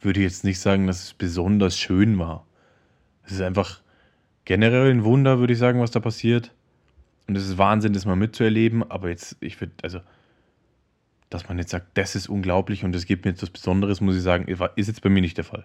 [0.00, 2.46] würde ich jetzt nicht sagen, dass es besonders schön war.
[3.24, 3.80] Es ist einfach
[4.44, 6.52] generell ein Wunder, würde ich sagen, was da passiert.
[7.28, 8.88] Und es ist Wahnsinn, das mal mitzuerleben.
[8.90, 10.00] Aber jetzt, ich würde, also,
[11.28, 14.16] dass man jetzt sagt, das ist unglaublich und es gibt mir jetzt was Besonderes, muss
[14.16, 15.64] ich sagen, ist jetzt bei mir nicht der Fall.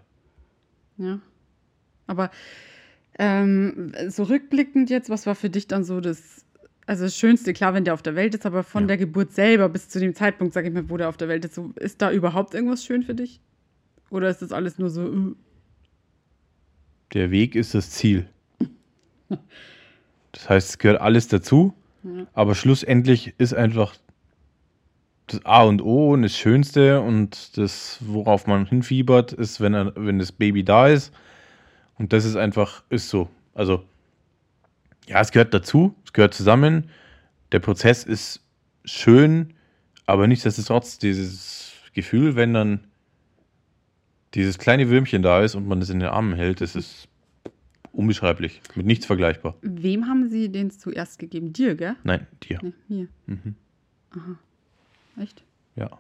[0.98, 1.20] Ja.
[2.08, 2.30] Aber
[3.18, 6.46] ähm, so rückblickend jetzt, was war für dich dann so das,
[6.86, 8.88] also das Schönste, klar, wenn der auf der Welt ist, aber von ja.
[8.90, 11.46] der Geburt selber bis zu dem Zeitpunkt, sag ich mal, wo der auf der Welt
[11.46, 13.42] ist, so, ist da überhaupt irgendwas schön für dich?
[14.16, 15.02] Oder ist das alles nur so?
[15.02, 15.36] Uh?
[17.14, 18.30] Der Weg ist das Ziel.
[20.32, 22.26] das heißt, es gehört alles dazu, ja.
[22.32, 23.94] aber schlussendlich ist einfach
[25.28, 29.92] das A und O und das Schönste und das, worauf man hinfiebert, ist, wenn, er,
[29.98, 31.14] wenn das Baby da ist
[31.98, 33.28] und das ist einfach, ist so.
[33.54, 33.84] Also,
[35.08, 36.90] ja, es gehört dazu, es gehört zusammen.
[37.52, 38.46] Der Prozess ist
[38.86, 39.56] schön,
[40.06, 42.88] aber nichtsdestotrotz dieses Gefühl, wenn dann
[44.36, 47.08] dieses kleine Würmchen da ist und man es in den Armen hält, das ist
[47.94, 49.56] unbeschreiblich, mit nichts vergleichbar.
[49.62, 51.54] Wem haben Sie den zuerst gegeben?
[51.54, 51.96] Dir, gell?
[52.04, 52.60] Nein, dir.
[52.62, 53.08] Nee, mir.
[53.26, 53.56] Mhm.
[54.12, 54.38] Aha.
[55.22, 55.44] Echt?
[55.76, 55.98] Ja.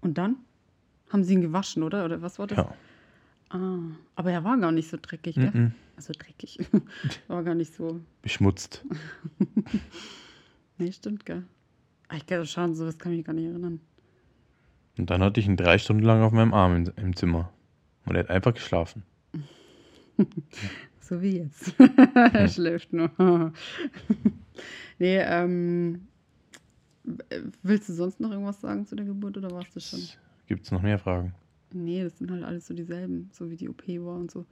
[0.00, 0.36] Und dann?
[1.10, 2.04] Haben Sie ihn gewaschen, oder?
[2.04, 2.58] Oder was war das?
[2.58, 2.74] Ja.
[3.50, 3.78] Ah,
[4.14, 5.50] aber er war gar nicht so dreckig, gell?
[5.50, 5.70] Mm -mm.
[5.96, 6.58] Also dreckig.
[7.28, 8.00] war gar nicht so.
[8.22, 8.84] Beschmutzt.
[10.78, 11.44] nee, stimmt, gell?
[12.08, 13.80] Ah, ich kann schauen, so das kann ich mich gar nicht erinnern.
[14.98, 17.52] Und dann hatte ich ihn drei Stunden lang auf meinem Arm in, im Zimmer.
[18.04, 19.04] Und er hat einfach geschlafen.
[21.00, 21.74] so wie jetzt.
[22.14, 23.10] er schläft nur.
[24.98, 26.08] nee, ähm.
[27.62, 30.00] Willst du sonst noch irgendwas sagen zu der Geburt oder warst du schon?
[30.46, 31.32] Gibt es noch mehr Fragen?
[31.72, 34.44] Nee, das sind halt alles so dieselben, so wie die OP war und so.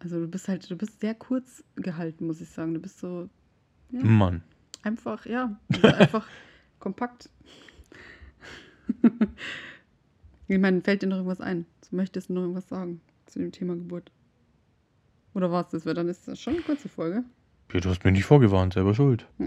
[0.00, 2.74] Also du bist halt, du bist sehr kurz gehalten, muss ich sagen.
[2.74, 3.28] Du bist so.
[3.90, 4.42] Ja, Mann.
[4.82, 5.58] Einfach, ja.
[5.82, 6.26] Einfach
[6.80, 7.30] kompakt.
[10.48, 11.66] ich meine, fällt dir noch irgendwas ein?
[11.88, 14.10] Du möchtest noch irgendwas sagen zu dem Thema Geburt?
[15.34, 15.86] Oder war es das?
[15.86, 17.24] Weil dann ist das schon eine kurze Folge.
[17.72, 19.26] Ja, du hast mir nicht vorgewarnt, selber schuld.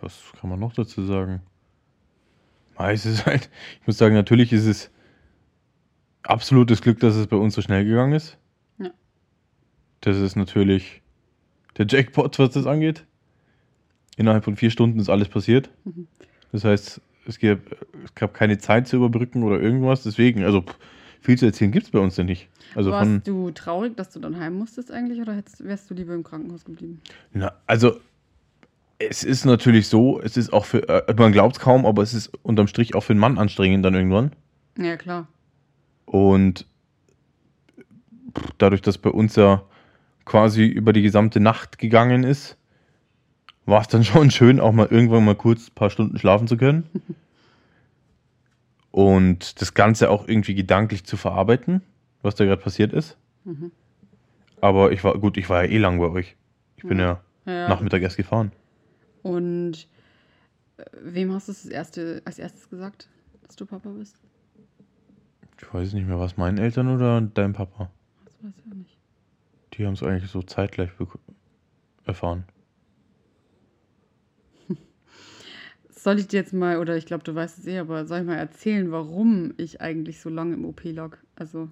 [0.00, 1.42] Was kann man noch dazu sagen?
[2.76, 4.90] es ist halt, ich muss sagen, natürlich ist es
[6.22, 8.38] absolutes Glück, dass es bei uns so schnell gegangen ist.
[8.78, 8.90] Ja.
[10.00, 11.02] Das ist natürlich
[11.76, 13.04] der Jackpot, was das angeht.
[14.16, 15.70] Innerhalb von vier Stunden ist alles passiert.
[15.84, 16.08] Mhm.
[16.52, 17.58] Das heißt, es gab,
[18.04, 20.02] es gab keine Zeit zu überbrücken oder irgendwas.
[20.02, 20.64] Deswegen, also
[21.20, 22.48] viel zu erzählen gibt es bei uns ja nicht.
[22.74, 25.94] Also Warst von, du traurig, dass du dann heim musstest eigentlich oder hättest, wärst du
[25.94, 27.00] lieber im Krankenhaus geblieben?
[27.32, 28.00] Na, also
[28.98, 32.14] es ist natürlich so, es ist auch für, äh, man glaubt es kaum, aber es
[32.14, 34.32] ist unterm Strich auch für einen Mann anstrengend dann irgendwann.
[34.76, 35.28] Ja, klar.
[36.04, 36.66] Und
[38.58, 39.62] dadurch, dass bei uns ja
[40.24, 42.57] quasi über die gesamte Nacht gegangen ist,
[43.68, 46.56] war es dann schon schön, auch mal irgendwann mal kurz ein paar Stunden schlafen zu
[46.56, 46.88] können.
[48.90, 51.82] Und das Ganze auch irgendwie gedanklich zu verarbeiten,
[52.22, 53.16] was da gerade passiert ist.
[53.44, 53.70] Mhm.
[54.60, 56.36] Aber ich war, gut, ich war ja eh lang bei euch.
[56.76, 58.50] Ich bin ja, ja Nachmittag erst gefahren.
[59.22, 59.86] Und
[60.78, 63.08] äh, wem hast du das erste, als erstes gesagt,
[63.46, 64.16] dass du Papa bist?
[65.60, 67.90] Ich weiß nicht mehr, was meinen Eltern oder dein Papa?
[68.24, 68.96] Das weiß ich auch nicht.
[69.74, 70.90] Die haben es eigentlich so zeitgleich
[72.04, 72.44] erfahren.
[75.98, 78.26] Soll ich dir jetzt mal, oder ich glaube, du weißt es eh, aber soll ich
[78.26, 81.16] mal erzählen, warum ich eigentlich so lange im OP lag?
[81.34, 81.68] Also,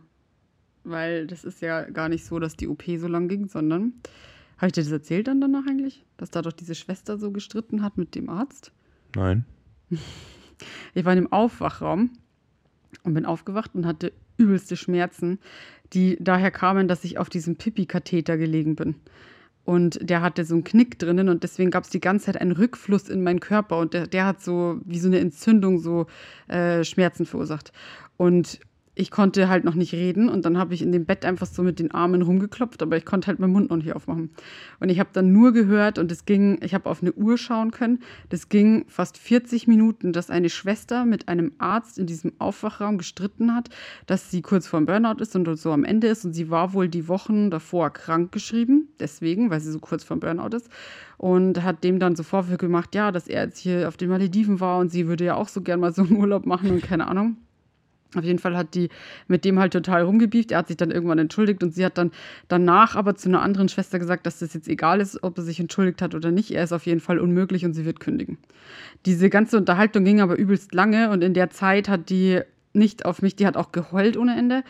[0.82, 3.92] weil das ist ja gar nicht so, dass die OP so lang ging, sondern
[4.56, 6.04] habe ich dir das erzählt dann danach eigentlich?
[6.16, 8.72] Dass da doch diese Schwester so gestritten hat mit dem Arzt?
[9.14, 9.44] Nein.
[10.94, 12.12] Ich war in dem Aufwachraum
[13.02, 15.38] und bin aufgewacht und hatte übelste Schmerzen,
[15.92, 18.94] die daher kamen, dass ich auf diesem Pipi-Katheter gelegen bin.
[19.66, 22.52] Und der hatte so einen Knick drinnen und deswegen gab es die ganze Zeit einen
[22.52, 26.06] Rückfluss in meinen Körper und der, der hat so wie so eine Entzündung so
[26.46, 27.72] äh, Schmerzen verursacht.
[28.16, 28.60] Und
[28.98, 31.62] ich konnte halt noch nicht reden und dann habe ich in dem Bett einfach so
[31.62, 34.30] mit den Armen rumgeklopft, aber ich konnte halt meinen Mund noch nicht aufmachen.
[34.80, 37.72] Und ich habe dann nur gehört und es ging, ich habe auf eine Uhr schauen
[37.72, 37.98] können,
[38.30, 43.54] das ging fast 40 Minuten, dass eine Schwester mit einem Arzt in diesem Aufwachraum gestritten
[43.54, 43.68] hat,
[44.06, 46.72] dass sie kurz vor dem Burnout ist und so am Ende ist und sie war
[46.72, 50.70] wohl die Wochen davor krank geschrieben, deswegen, weil sie so kurz vor dem Burnout ist
[51.18, 54.58] und hat dem dann so Vorwürfe gemacht, ja, dass er jetzt hier auf den Malediven
[54.58, 57.06] war und sie würde ja auch so gern mal so einen Urlaub machen und keine
[57.08, 57.36] Ahnung.
[58.14, 58.88] Auf jeden Fall hat die
[59.26, 60.52] mit dem halt total rumgebieft.
[60.52, 62.12] Er hat sich dann irgendwann entschuldigt und sie hat dann
[62.48, 65.60] danach aber zu einer anderen Schwester gesagt, dass das jetzt egal ist, ob er sich
[65.60, 66.50] entschuldigt hat oder nicht.
[66.52, 68.38] Er ist auf jeden Fall unmöglich und sie wird kündigen.
[69.04, 72.40] Diese ganze Unterhaltung ging aber übelst lange und in der Zeit hat die
[72.72, 74.62] nicht auf mich, die hat auch geheult ohne Ende.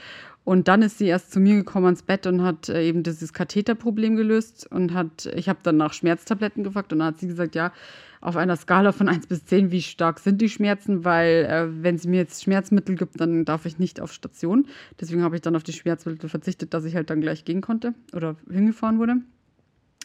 [0.44, 3.32] Und dann ist sie erst zu mir gekommen ans Bett und hat äh, eben dieses
[3.32, 7.56] Katheterproblem gelöst und hat, ich habe dann nach Schmerztabletten gefragt und dann hat sie gesagt,
[7.56, 7.72] ja,
[8.20, 11.98] auf einer Skala von 1 bis 10, wie stark sind die Schmerzen, weil äh, wenn
[11.98, 14.66] sie mir jetzt Schmerzmittel gibt, dann darf ich nicht auf Station.
[15.00, 17.94] Deswegen habe ich dann auf die Schmerzmittel verzichtet, dass ich halt dann gleich gehen konnte
[18.12, 19.16] oder hingefahren wurde.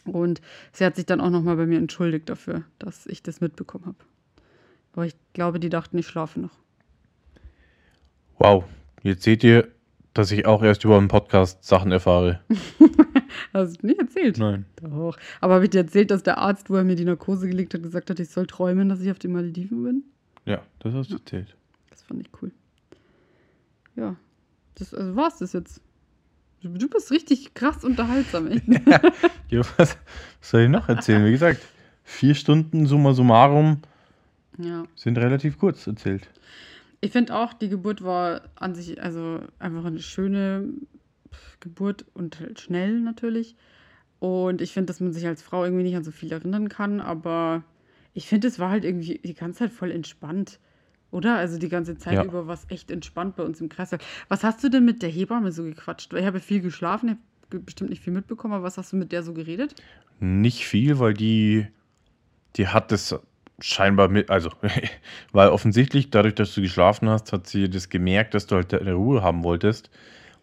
[0.04, 0.40] Und
[0.72, 3.98] sie hat sich dann auch nochmal bei mir entschuldigt dafür, dass ich das mitbekommen habe.
[4.92, 6.50] Aber ich glaube, die dachten, ich schlafe noch.
[8.38, 8.64] Wow,
[9.02, 9.68] jetzt seht ihr,
[10.14, 12.40] dass ich auch erst über einen Podcast Sachen erfahre.
[13.52, 14.38] Hast du nicht erzählt?
[14.38, 14.66] Nein.
[14.76, 15.16] Doch.
[15.40, 17.82] Aber habe ich dir erzählt, dass der Arzt, wo er mir die Narkose gelegt hat,
[17.82, 20.04] gesagt hat, ich soll träumen, dass ich auf den Malediven bin?
[20.44, 21.56] Ja, das hast du erzählt.
[21.90, 22.50] Das fand ich cool.
[23.96, 24.16] Ja.
[24.76, 25.80] Das, also war es das jetzt.
[26.62, 28.62] Du bist richtig krass unterhaltsam, echt.
[29.48, 29.98] ja, was, was,
[30.40, 31.24] soll ich noch erzählen?
[31.24, 31.60] Wie gesagt,
[32.04, 33.82] vier Stunden summa summarum
[34.58, 34.84] ja.
[34.94, 36.28] sind relativ kurz erzählt.
[37.00, 40.68] Ich finde auch, die Geburt war an sich also einfach eine schöne
[41.60, 43.56] Geburt und halt schnell natürlich.
[44.18, 47.00] Und ich finde, dass man sich als Frau irgendwie nicht an so viel erinnern kann,
[47.00, 47.64] aber
[48.14, 50.60] ich finde, es war halt irgendwie die ganze Zeit voll entspannt.
[51.10, 51.36] Oder?
[51.36, 52.24] Also die ganze Zeit ja.
[52.24, 53.90] über war es echt entspannt bei uns im Kreis.
[54.28, 56.12] Was hast du denn mit der Hebamme so gequatscht?
[56.14, 57.16] Ich habe viel geschlafen, ich
[57.54, 59.74] habe bestimmt nicht viel mitbekommen, aber was hast du mit der so geredet?
[60.20, 61.66] Nicht viel, weil die,
[62.56, 63.18] die hat das
[63.60, 64.50] scheinbar mit, also,
[65.32, 68.94] weil offensichtlich dadurch, dass du geschlafen hast, hat sie das gemerkt, dass du halt eine
[68.94, 69.90] Ruhe haben wolltest.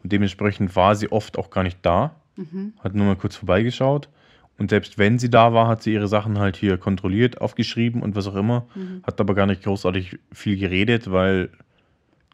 [0.03, 2.15] Und dementsprechend war sie oft auch gar nicht da.
[2.35, 2.73] Mhm.
[2.79, 4.09] Hat nur mal kurz vorbeigeschaut.
[4.57, 8.15] Und selbst wenn sie da war, hat sie ihre Sachen halt hier kontrolliert, aufgeschrieben und
[8.15, 8.67] was auch immer.
[8.75, 9.01] Mhm.
[9.03, 11.49] Hat aber gar nicht großartig viel geredet, weil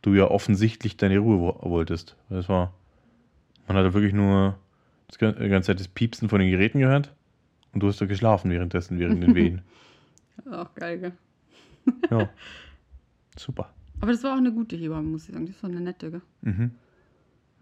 [0.02, 2.16] du ja offensichtlich deine Ruhe wolltest.
[2.30, 2.74] Das war,
[3.68, 4.58] man hat wirklich nur
[5.12, 5.18] die
[5.50, 7.14] ganze Zeit das Piepsen von den Geräten gehört.
[7.74, 9.62] Und du hast da geschlafen währenddessen, während den Wehen.
[10.52, 11.12] Auch geil, gell?
[12.10, 12.30] ja.
[13.38, 13.70] Super.
[14.00, 15.46] Aber das war auch eine gute Hebamme, muss ich sagen.
[15.46, 16.22] Das war eine nette, gell?
[16.42, 16.72] Mhm.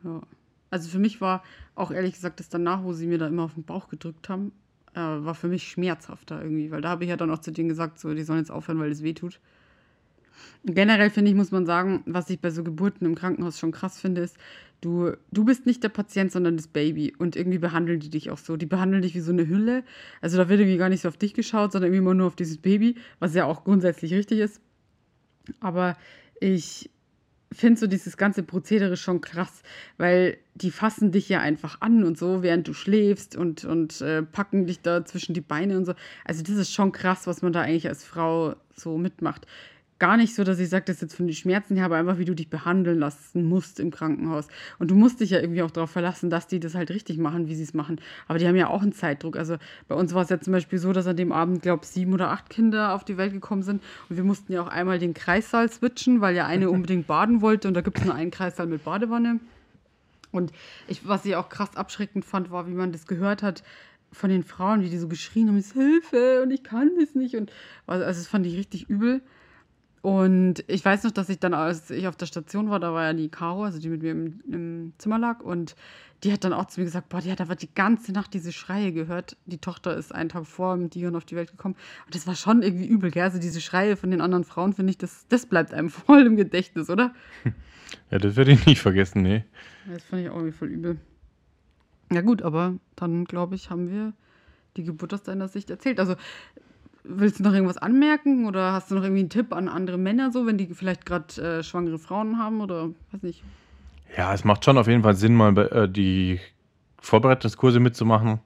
[0.03, 0.21] Ja.
[0.69, 1.43] Also für mich war
[1.75, 4.51] auch ehrlich gesagt das danach, wo sie mir da immer auf den Bauch gedrückt haben,
[4.93, 7.69] äh, war für mich schmerzhafter irgendwie, weil da habe ich ja dann auch zu denen
[7.69, 9.39] gesagt, so, die sollen jetzt aufhören, weil es weh tut.
[10.65, 13.99] Generell finde ich, muss man sagen, was ich bei so Geburten im Krankenhaus schon krass
[13.99, 14.37] finde, ist,
[14.81, 17.13] du, du bist nicht der Patient, sondern das Baby.
[17.17, 18.57] Und irgendwie behandeln die dich auch so.
[18.57, 19.83] Die behandeln dich wie so eine Hülle.
[20.21, 22.57] Also da wird irgendwie gar nicht so auf dich geschaut, sondern immer nur auf dieses
[22.57, 24.61] Baby, was ja auch grundsätzlich richtig ist.
[25.59, 25.97] Aber
[26.39, 26.89] ich
[27.55, 29.63] finde so dieses ganze Prozedere schon krass,
[29.97, 34.23] weil die fassen dich ja einfach an und so, während du schläfst und, und äh,
[34.23, 35.93] packen dich da zwischen die Beine und so.
[36.25, 39.47] Also das ist schon krass, was man da eigentlich als Frau so mitmacht
[39.99, 42.25] gar nicht so, dass ich sage, das jetzt von den Schmerzen her, aber einfach, wie
[42.25, 44.47] du dich behandeln lassen musst im Krankenhaus.
[44.79, 47.47] Und du musst dich ja irgendwie auch darauf verlassen, dass die das halt richtig machen,
[47.47, 47.99] wie sie es machen.
[48.27, 49.38] Aber die haben ja auch einen Zeitdruck.
[49.38, 51.89] Also bei uns war es ja zum Beispiel so, dass an dem Abend, glaube ich,
[51.89, 53.82] sieben oder acht Kinder auf die Welt gekommen sind.
[54.10, 57.67] Und wir mussten ja auch einmal den Kreissaal switchen, weil ja eine unbedingt baden wollte.
[57.67, 59.39] Und da gibt es nur einen Kreissaal mit Badewanne.
[60.32, 60.51] Und
[60.88, 63.63] ich, was ich auch krass abschreckend fand, war, wie man das gehört hat,
[64.12, 67.36] von den Frauen, wie die so geschrien haben, Hilfe und ich kann das nicht.
[67.36, 67.51] Und
[67.88, 69.21] also, das fand ich richtig übel.
[70.03, 73.05] Und ich weiß noch, dass ich dann, als ich auf der Station war, da war
[73.05, 75.77] ja die Caro, also die mit mir im, im, Zimmer lag, und
[76.23, 78.51] die hat dann auch zu mir gesagt, boah, die hat aber die ganze Nacht diese
[78.51, 79.37] Schreie gehört.
[79.45, 81.75] Die Tochter ist einen Tag vor mit Dion auf die Welt gekommen.
[82.05, 83.23] Und das war schon irgendwie übel, gell?
[83.23, 86.35] Also diese Schreie von den anderen Frauen, finde ich, das, das bleibt einem voll im
[86.35, 87.13] Gedächtnis, oder?
[88.09, 89.43] Ja, das werde ich nicht vergessen, nee.
[89.87, 90.97] Das fand ich auch irgendwie voll übel.
[92.11, 94.13] Ja gut, aber dann, glaube ich, haben wir
[94.77, 95.99] die Geburt aus deiner Sicht erzählt.
[95.99, 96.15] Also
[97.03, 100.31] Willst du noch irgendwas anmerken oder hast du noch irgendwie einen Tipp an andere Männer,
[100.31, 103.43] so, wenn die vielleicht gerade äh, schwangere Frauen haben oder weiß nicht?
[104.17, 106.39] Ja, es macht schon auf jeden Fall Sinn, mal äh, die
[107.01, 108.39] Vorbereitungskurse mitzumachen,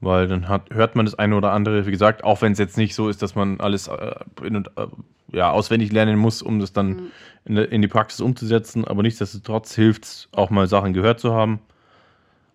[0.00, 1.86] weil dann hat, hört man das eine oder andere.
[1.86, 4.86] Wie gesagt, auch wenn es jetzt nicht so ist, dass man alles äh, in, äh,
[5.32, 7.10] ja, auswendig lernen muss, um das dann mhm.
[7.44, 11.60] in, in, die Praxis umzusetzen, aber nichtsdestotrotz hilft es auch mal Sachen gehört zu haben.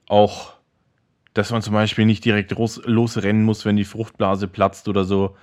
[0.08, 0.54] Auch
[1.34, 5.36] dass man zum Beispiel nicht direkt los, losrennen muss, wenn die Fruchtblase platzt oder so.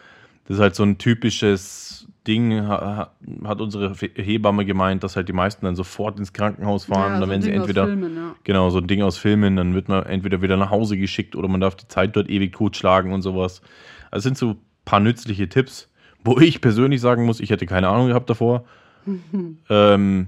[0.47, 5.65] Das ist halt so ein typisches Ding, hat unsere Hebamme gemeint, dass halt die meisten
[5.65, 7.15] dann sofort ins Krankenhaus fahren.
[7.15, 8.35] Ja, dann so werden sie entweder, Filmen, ja.
[8.45, 11.49] genau, so ein Ding aus Filmen, dann wird man entweder wieder nach Hause geschickt oder
[11.49, 13.63] man darf die Zeit dort ewig totschlagen und sowas.
[14.11, 15.89] Also sind so ein paar nützliche Tipps,
[16.23, 18.65] wo ich persönlich sagen muss, ich hätte keine Ahnung gehabt davor.
[19.71, 20.27] ähm,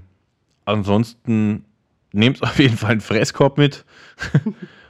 [0.65, 1.65] ansonsten
[2.11, 3.85] nehmt auf jeden Fall einen Fresskorb mit.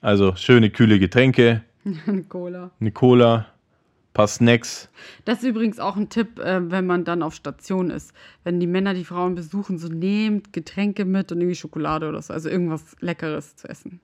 [0.00, 1.62] Also schöne kühle Getränke.
[2.06, 2.70] Eine Cola.
[2.80, 3.36] Eine Cola.
[3.36, 4.88] Ein paar Snacks.
[5.24, 8.12] Das ist übrigens auch ein Tipp, äh, wenn man dann auf Station ist.
[8.42, 12.32] Wenn die Männer die Frauen besuchen, so nehmt Getränke mit und irgendwie Schokolade oder so.
[12.32, 14.00] Also irgendwas Leckeres zu essen.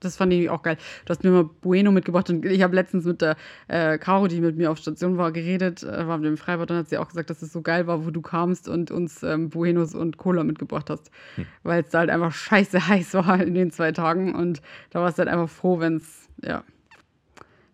[0.00, 0.78] Das fand ich auch geil.
[1.04, 3.36] Du hast mir mal Bueno mitgebracht und ich habe letztens mit der
[3.68, 6.78] äh, Caro, die mit mir auf Station war, geredet, äh, war mit dem Freibad und
[6.78, 9.50] hat sie auch gesagt, dass es so geil war, wo du kamst und uns ähm,
[9.50, 11.10] Buenos und Cola mitgebracht hast.
[11.36, 11.46] Hm.
[11.62, 15.18] Weil es da halt einfach scheiße heiß war in den zwei Tagen und da warst
[15.18, 16.64] du halt einfach froh, wenn es, ja,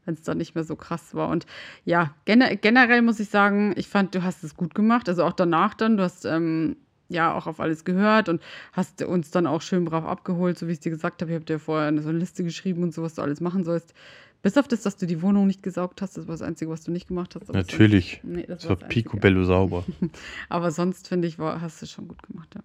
[0.04, 1.28] wenn es dann nicht mehr so krass war.
[1.28, 1.46] Und
[1.84, 5.08] ja, gener generell muss ich sagen, ich fand, du hast es gut gemacht.
[5.08, 6.76] Also auch danach dann, du hast ähm,
[7.08, 8.42] ja auch auf alles gehört und
[8.72, 11.30] hast uns dann auch schön brav abgeholt, so wie ich es dir gesagt habe.
[11.30, 13.94] Ich habe dir vorher so eine Liste geschrieben und so, was du alles machen sollst.
[14.42, 16.84] Bis auf das, dass du die Wohnung nicht gesaugt hast, das war das Einzige, was
[16.84, 17.52] du nicht gemacht hast.
[17.52, 18.20] Natürlich.
[18.22, 19.84] Sonst, nee, das, das war, war picobello sauber.
[20.48, 22.62] Aber sonst, finde ich, war, hast du schon gut gemacht, ja.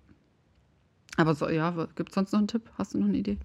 [1.18, 2.70] Aber so, ja, gibt es sonst noch einen Tipp?
[2.78, 3.38] Hast du noch eine Idee?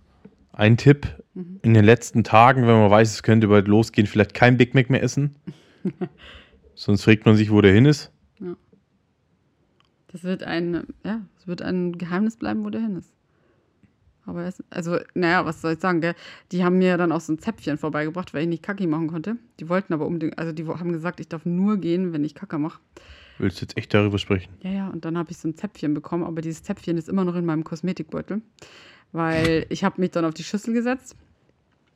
[0.53, 1.61] Ein Tipp mhm.
[1.63, 4.89] in den letzten Tagen, wenn man weiß, es könnte bald losgehen, vielleicht kein Big Mac
[4.89, 5.37] mehr essen.
[6.75, 8.13] Sonst fragt man sich, wo der hin ist.
[8.39, 8.57] Ja.
[10.17, 13.13] Das wird ein, ja, es wird ein Geheimnis bleiben, wo der hin ist.
[14.25, 16.15] Aber es, also, naja, was soll ich sagen, gell?
[16.53, 19.37] Die haben mir dann auch so ein Zäpfchen vorbeigebracht, weil ich nicht Kacki machen konnte.
[19.61, 22.57] Die wollten aber unbedingt, also die haben gesagt, ich darf nur gehen, wenn ich Kacke
[22.59, 22.81] mache.
[23.37, 24.51] Willst du jetzt echt darüber sprechen?
[24.63, 27.27] Ja, ja, und dann habe ich so ein Zäpfchen bekommen, aber dieses Zäpfchen ist immer
[27.27, 28.41] noch in meinem Kosmetikbeutel
[29.13, 31.15] weil ich habe mich dann auf die Schüssel gesetzt,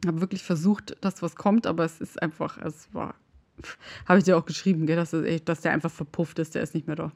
[0.07, 3.15] habe wirklich versucht, dass was kommt, aber es ist einfach, es war,
[4.07, 6.87] habe ich dir auch geschrieben, gell, dass, dass der einfach verpufft ist, der ist nicht
[6.87, 7.13] mehr da.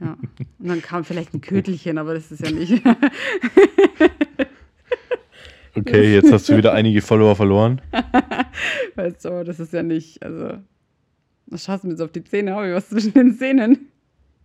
[0.00, 0.16] Ja.
[0.58, 2.82] Und dann kam vielleicht ein Kötelchen, aber das ist ja nicht.
[5.74, 7.82] okay, jetzt hast du wieder einige Follower verloren.
[8.94, 10.58] weißt du, aber das ist ja nicht, also,
[11.46, 12.54] was schaust du mir jetzt auf die Zähne?
[12.54, 13.90] Habe ich was zwischen den Zähnen?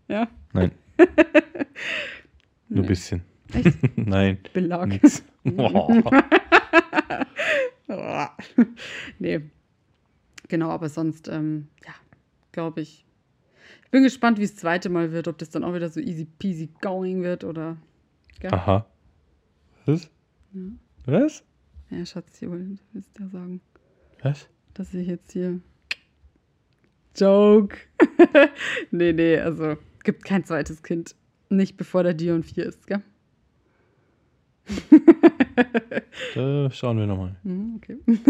[0.10, 0.28] Ja?
[0.54, 0.72] Nein.
[2.70, 3.22] Nur ein bisschen.
[3.54, 3.78] Echt?
[3.96, 4.40] Nein.
[4.54, 4.90] Belag.
[4.90, 5.24] Nix.
[9.20, 9.42] Nee.
[10.48, 11.94] Genau, aber sonst, ähm, ja,
[12.52, 13.05] glaube ich.
[13.96, 16.02] Ich bin gespannt, wie es das zweite Mal wird, ob das dann auch wieder so
[16.02, 17.78] easy peasy going wird oder.
[18.42, 18.54] Gell?
[18.54, 18.86] Aha.
[19.86, 20.12] Was?
[20.52, 20.62] Ja.
[21.06, 21.46] Was?
[21.90, 23.62] Ja, Schatz, hier willst du ja sagen.
[24.22, 24.50] Was?
[24.74, 25.62] Dass ich jetzt hier.
[27.16, 27.78] Joke.
[28.92, 31.16] nee, nee, also gibt kein zweites Kind.
[31.48, 33.02] Nicht bevor der Dion 4 ist, gell?
[36.36, 37.38] da schauen wir nochmal.
[37.44, 37.98] Mhm, okay.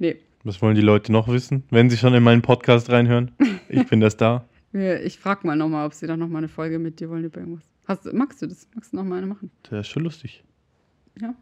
[0.00, 0.16] nee.
[0.42, 3.30] Was wollen die Leute noch wissen, wenn sie schon in meinen Podcast reinhören?
[3.68, 4.48] Ich bin das da.
[4.72, 7.68] Ich frage mal nochmal, ob sie da nochmal eine Folge mit dir wollen über irgendwas.
[7.86, 8.66] Hast, magst du das?
[8.74, 9.50] Magst du nochmal eine machen?
[9.64, 10.44] Das ist schon lustig.
[11.20, 11.34] Ja.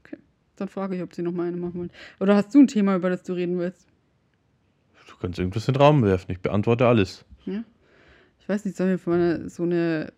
[0.00, 0.18] Okay.
[0.56, 1.90] Dann frage ich, ob sie nochmal eine machen wollen.
[2.18, 3.86] Oder hast du ein Thema, über das du reden willst?
[5.08, 6.32] Du kannst irgendwas in den Raum werfen.
[6.32, 7.24] Ich beantworte alles.
[7.46, 7.64] Ja.
[8.40, 10.12] Ich weiß nicht, sollen wir von so eine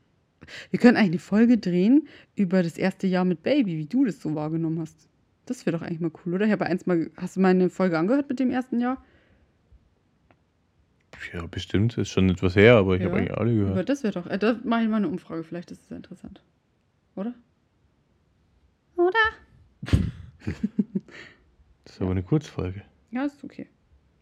[0.71, 4.21] wir können eigentlich eine Folge drehen über das erste Jahr mit Baby, wie du das
[4.21, 5.09] so wahrgenommen hast.
[5.47, 6.47] Das wäre doch eigentlich mal cool, oder?
[6.47, 7.11] Ich habe eins mal.
[7.17, 9.03] Hast du meine Folge angehört mit dem ersten Jahr?
[11.33, 11.97] Ja, bestimmt.
[11.99, 13.73] Ist schon etwas her, aber ich ja, habe eigentlich alle gehört.
[13.73, 14.27] Aber das wäre doch.
[14.27, 15.45] Äh, da mache ich mal eine Umfrage.
[15.45, 16.43] Vielleicht ist es ja interessant.
[17.15, 17.35] Oder?
[18.97, 19.19] Oder?
[21.85, 22.83] das ist aber eine Kurzfolge.
[23.11, 23.69] Ja, ist okay.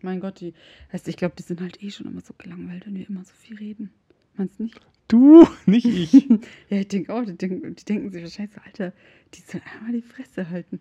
[0.02, 0.54] Mein Gott, die.
[0.92, 3.34] Heißt, ich glaube, die sind halt eh schon immer so gelangweilt, wenn wir immer so
[3.34, 3.92] viel reden.
[4.34, 4.80] Meinst du nicht?
[5.08, 6.12] Du, nicht ich.
[6.70, 8.92] ja, ich denke auch, die denken, die denken sich wahrscheinlich so, Alter,
[9.34, 10.80] die sollen einmal die Fresse halten.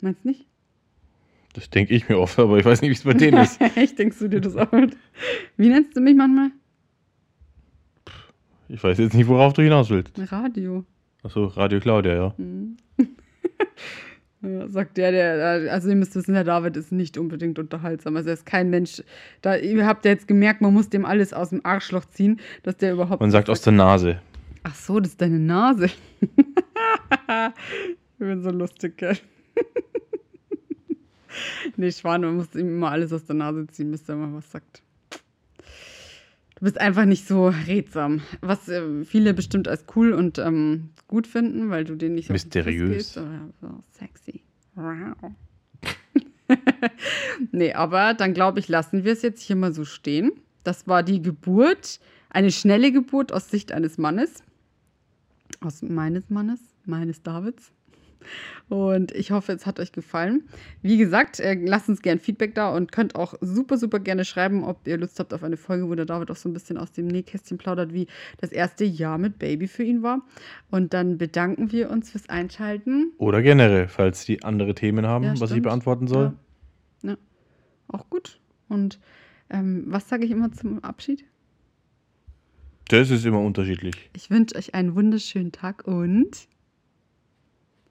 [0.00, 0.46] Meinst du nicht?
[1.58, 3.60] Das denke ich mir oft, aber ich weiß nicht, wie es bei denen ist.
[3.76, 4.70] Echt, denkst du dir das auch?
[5.56, 6.52] Wie nennst du mich manchmal?
[8.68, 10.12] Ich weiß jetzt nicht, worauf du hinaus willst.
[10.30, 10.84] Radio.
[11.24, 12.34] Achso, Radio Claudia, ja.
[12.36, 12.76] Mhm.
[14.40, 18.14] Ja, sagt der, der, also ihr müsst wissen, der David ist nicht unbedingt unterhaltsam.
[18.14, 19.02] Also er ist kein Mensch.
[19.42, 22.76] Da, ihr habt ja jetzt gemerkt, man muss dem alles aus dem Arschloch ziehen, dass
[22.76, 23.20] der überhaupt.
[23.20, 24.20] Man sagt aus der Nase.
[24.62, 25.86] Ach so, das ist deine Nase.
[26.20, 26.30] ich
[28.20, 29.18] bin so lustig, gell?
[31.76, 34.50] nee, Schwan, man muss ihm immer alles aus der Nase ziehen, bis er mal was
[34.50, 34.82] sagt.
[36.58, 38.20] Du bist einfach nicht so redsam.
[38.40, 42.32] Was äh, viele bestimmt als cool und ähm, gut finden, weil du den nicht so
[42.32, 43.14] mysteriös.
[43.14, 44.42] So, ja, so sexy.
[44.74, 45.32] Wow.
[47.52, 50.32] nee, aber dann glaube ich, lassen wir es jetzt hier mal so stehen.
[50.64, 54.42] Das war die Geburt, eine schnelle Geburt aus Sicht eines Mannes.
[55.60, 57.70] Aus meines Mannes, meines Davids.
[58.68, 60.48] Und ich hoffe, es hat euch gefallen.
[60.82, 64.64] Wie gesagt, äh, lasst uns gerne Feedback da und könnt auch super, super gerne schreiben,
[64.64, 66.92] ob ihr Lust habt auf eine Folge, wo der David auch so ein bisschen aus
[66.92, 68.06] dem Nähkästchen plaudert, wie
[68.38, 70.22] das erste Jahr mit Baby für ihn war.
[70.70, 73.12] Und dann bedanken wir uns fürs Einschalten.
[73.18, 76.32] Oder generell, falls die andere Themen haben, ja, was ich beantworten soll.
[77.02, 77.10] Ja.
[77.10, 77.16] ja.
[77.88, 78.38] Auch gut.
[78.68, 79.00] Und
[79.50, 81.24] ähm, was sage ich immer zum Abschied?
[82.88, 84.10] Das ist immer unterschiedlich.
[84.14, 86.48] Ich wünsche euch einen wunderschönen Tag und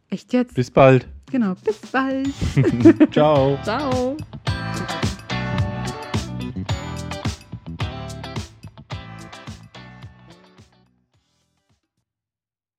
[0.09, 0.53] Echt jetzt?
[0.55, 1.07] Bis bald.
[1.31, 2.29] Genau, bis bald.
[3.11, 3.57] Ciao.
[3.63, 4.15] Ciao.